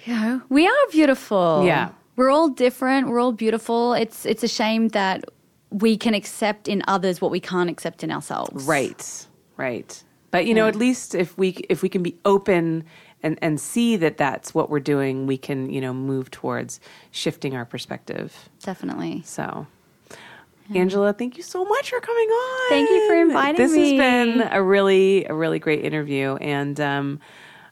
[0.06, 1.64] you know we are beautiful.
[1.66, 5.24] Yeah we're all different we're all beautiful it's it's a shame that
[5.70, 10.54] we can accept in others what we can't accept in ourselves right right but you
[10.54, 10.70] know yeah.
[10.70, 12.84] at least if we if we can be open
[13.24, 16.80] and and see that that's what we're doing, we can you know move towards
[17.12, 18.50] shifting our perspective.
[18.62, 19.22] Definitely.
[19.26, 19.68] So.
[20.76, 22.70] Angela, thank you so much for coming on.
[22.70, 23.98] Thank you for inviting this me.
[23.98, 27.22] This has been a really, a really great interview, and um,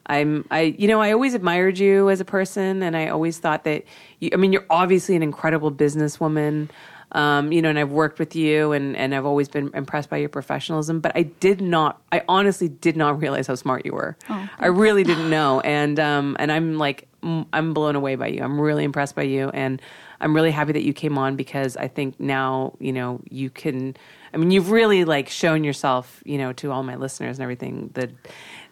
[0.07, 3.63] I'm, I, you know, I always admired you as a person, and I always thought
[3.63, 3.83] that,
[4.19, 6.69] you, I mean, you're obviously an incredible businesswoman.
[7.11, 10.17] Um, you know, and I've worked with you and, and I've always been impressed by
[10.17, 14.17] your professionalism, but I did not, I honestly did not realize how smart you were.
[14.29, 15.61] Oh, I really didn't know.
[15.61, 18.43] And, um, and I'm like, I'm blown away by you.
[18.43, 19.49] I'm really impressed by you.
[19.49, 19.81] And
[20.19, 23.95] I'm really happy that you came on because I think now, you know, you can,
[24.33, 27.91] I mean, you've really like shown yourself, you know, to all my listeners and everything
[27.93, 28.11] that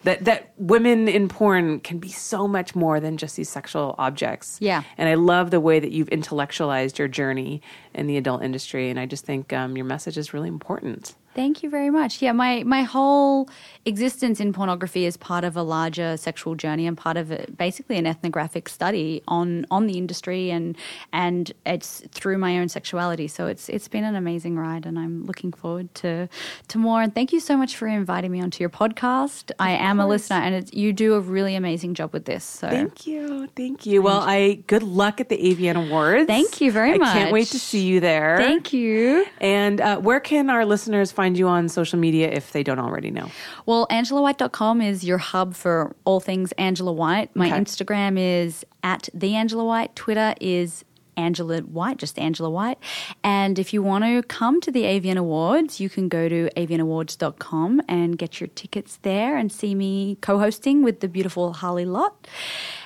[0.03, 4.57] that that women in porn can be so much more than just these sexual objects.
[4.61, 4.83] Yeah.
[4.97, 7.61] And I love the way that you've intellectualized your journey
[7.93, 11.15] in the adult industry, and I just think um, your message is really important.
[11.35, 12.21] Thank you very much.
[12.21, 13.49] Yeah, my, my whole
[13.85, 17.97] existence in pornography is part of a larger sexual journey and part of a, basically
[17.97, 20.77] an ethnographic study on on the industry and
[21.11, 23.27] and it's through my own sexuality.
[23.27, 26.29] So it's it's been an amazing ride and I'm looking forward to
[26.67, 27.01] to more.
[27.01, 29.49] And thank you so much for inviting me onto your podcast.
[29.51, 30.05] Of I am course.
[30.05, 32.43] a listener and you do a really amazing job with this.
[32.43, 34.03] So thank you, thank you.
[34.03, 36.27] Well, I good luck at the AVN Awards.
[36.27, 37.09] Thank you very much.
[37.09, 38.37] I can't wait to see you there.
[38.37, 39.25] Thank you.
[39.41, 42.79] And uh, where can our listeners find find you on social media if they don't
[42.79, 43.29] already know?
[43.65, 47.35] Well, angelawhite.com is your hub for all things Angela White.
[47.35, 47.57] My okay.
[47.57, 49.95] Instagram is at the Angela White.
[49.95, 50.83] Twitter is
[51.17, 52.77] Angela White, just Angela White.
[53.23, 57.81] And if you want to come to the AVN Awards, you can go to avnawards.com
[57.87, 62.27] and get your tickets there and see me co hosting with the beautiful Harley Lott.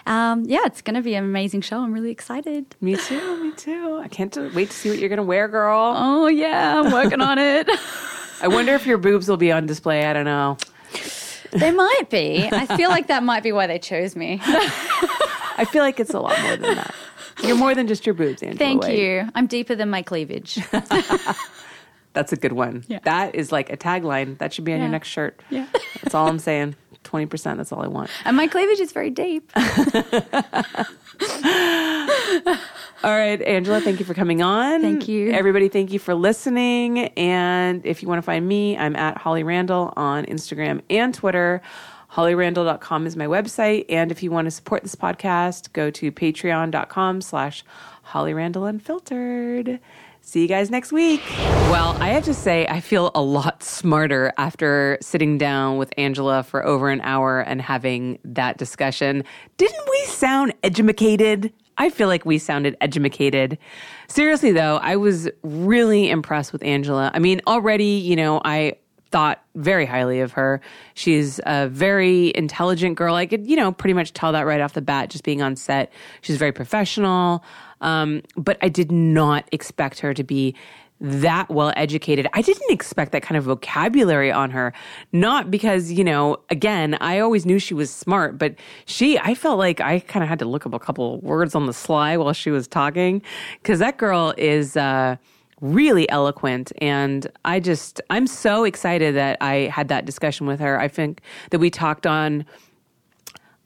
[0.05, 1.79] Um, yeah, it's going to be an amazing show.
[1.79, 2.75] I'm really excited.
[2.81, 3.99] Me too, me too.
[4.01, 5.93] I can't wait to see what you're going to wear, girl.
[5.95, 7.69] Oh, yeah, I'm working on it.
[8.41, 10.05] I wonder if your boobs will be on display.
[10.05, 10.57] I don't know.
[11.51, 12.47] They might be.
[12.51, 14.39] I feel like that might be why they chose me.
[14.43, 16.93] I feel like it's a lot more than that.
[17.43, 18.57] You're more than just your boobs, Angela.
[18.57, 18.97] Thank White.
[18.97, 19.29] you.
[19.35, 20.59] I'm deeper than my cleavage.
[22.13, 22.83] That's a good one.
[22.87, 22.99] Yeah.
[23.03, 24.39] That is like a tagline.
[24.39, 24.85] That should be on yeah.
[24.85, 25.39] your next shirt.
[25.51, 25.67] Yeah.
[26.01, 26.75] That's all I'm saying.
[27.03, 28.09] 20%, that's all I want.
[28.25, 29.49] And my cleavage is very deep.
[33.03, 34.81] All right, Angela, thank you for coming on.
[34.81, 35.31] Thank you.
[35.31, 36.99] Everybody, thank you for listening.
[37.15, 41.61] And if you want to find me, I'm at Holly Randall on Instagram and Twitter.
[42.17, 43.85] HollyRandall.com is my website.
[43.89, 47.63] And if you want to support this podcast, go to patreon.com slash
[48.01, 49.79] Holly Randall Unfiltered.
[50.21, 51.21] See you guys next week.
[51.69, 56.41] Well, I have to say, I feel a lot smarter after sitting down with Angela
[56.41, 59.23] for over an hour and having that discussion.
[59.57, 61.53] Didn't we sound educated?
[61.77, 63.59] I feel like we sounded educated.
[64.07, 67.11] Seriously, though, I was really impressed with Angela.
[67.13, 68.73] I mean, already, you know, I
[69.11, 70.61] thought very highly of her.
[70.93, 73.15] She's a very intelligent girl.
[73.15, 75.55] I could, you know, pretty much tell that right off the bat just being on
[75.55, 75.91] set.
[76.21, 77.43] She's very professional.
[77.81, 80.55] Um, but I did not expect her to be
[80.99, 82.27] that well educated.
[82.33, 84.73] I didn't expect that kind of vocabulary on her.
[85.11, 88.55] Not because, you know, again, I always knew she was smart, but
[88.85, 91.67] she, I felt like I kind of had to look up a couple words on
[91.67, 93.21] the sly while she was talking
[93.61, 95.17] because that girl is, uh,
[95.61, 100.79] really eloquent and i just i'm so excited that i had that discussion with her
[100.79, 102.45] i think that we talked on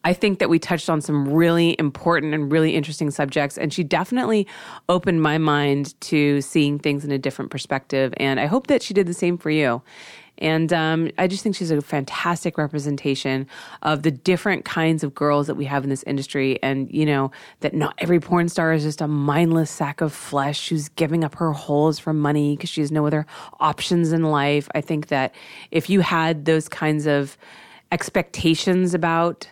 [0.04, 3.84] I think that we touched on some really important and really interesting subjects, and she
[3.84, 4.48] definitely
[4.90, 8.14] opened my mind to seeing things in a different perspective.
[8.18, 9.82] And I hope that she did the same for you.
[10.42, 13.48] And um, I just think she's a fantastic representation
[13.84, 16.62] of the different kinds of girls that we have in this industry.
[16.64, 20.70] And, you know, that not every porn star is just a mindless sack of flesh
[20.70, 23.28] who's giving up her holes for money because she has no other
[23.60, 24.68] options in life.
[24.74, 25.34] I think that
[25.70, 27.38] if you had those kinds of
[27.92, 29.48] expectations about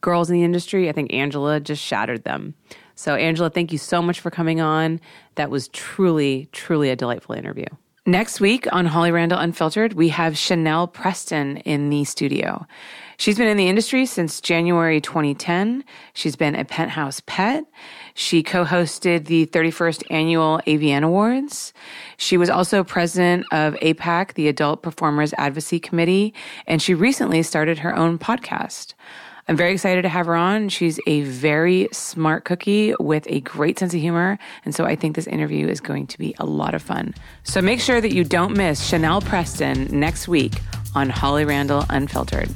[0.00, 2.54] girls in the industry, I think Angela just shattered them.
[2.94, 5.00] So, Angela, thank you so much for coming on.
[5.34, 7.66] That was truly, truly a delightful interview.
[8.08, 12.66] Next week on Holly Randall Unfiltered, we have Chanel Preston in the studio.
[13.18, 15.84] She's been in the industry since January 2010.
[16.14, 17.64] She's been a penthouse pet.
[18.14, 21.74] She co-hosted the 31st annual AVN Awards.
[22.16, 26.32] She was also president of APAC, the Adult Performers Advocacy Committee,
[26.66, 28.94] and she recently started her own podcast.
[29.48, 30.68] I'm very excited to have her on.
[30.68, 34.38] She's a very smart cookie with a great sense of humor.
[34.66, 37.14] And so I think this interview is going to be a lot of fun.
[37.44, 40.52] So make sure that you don't miss Chanel Preston next week
[40.94, 42.50] on Holly Randall Unfiltered.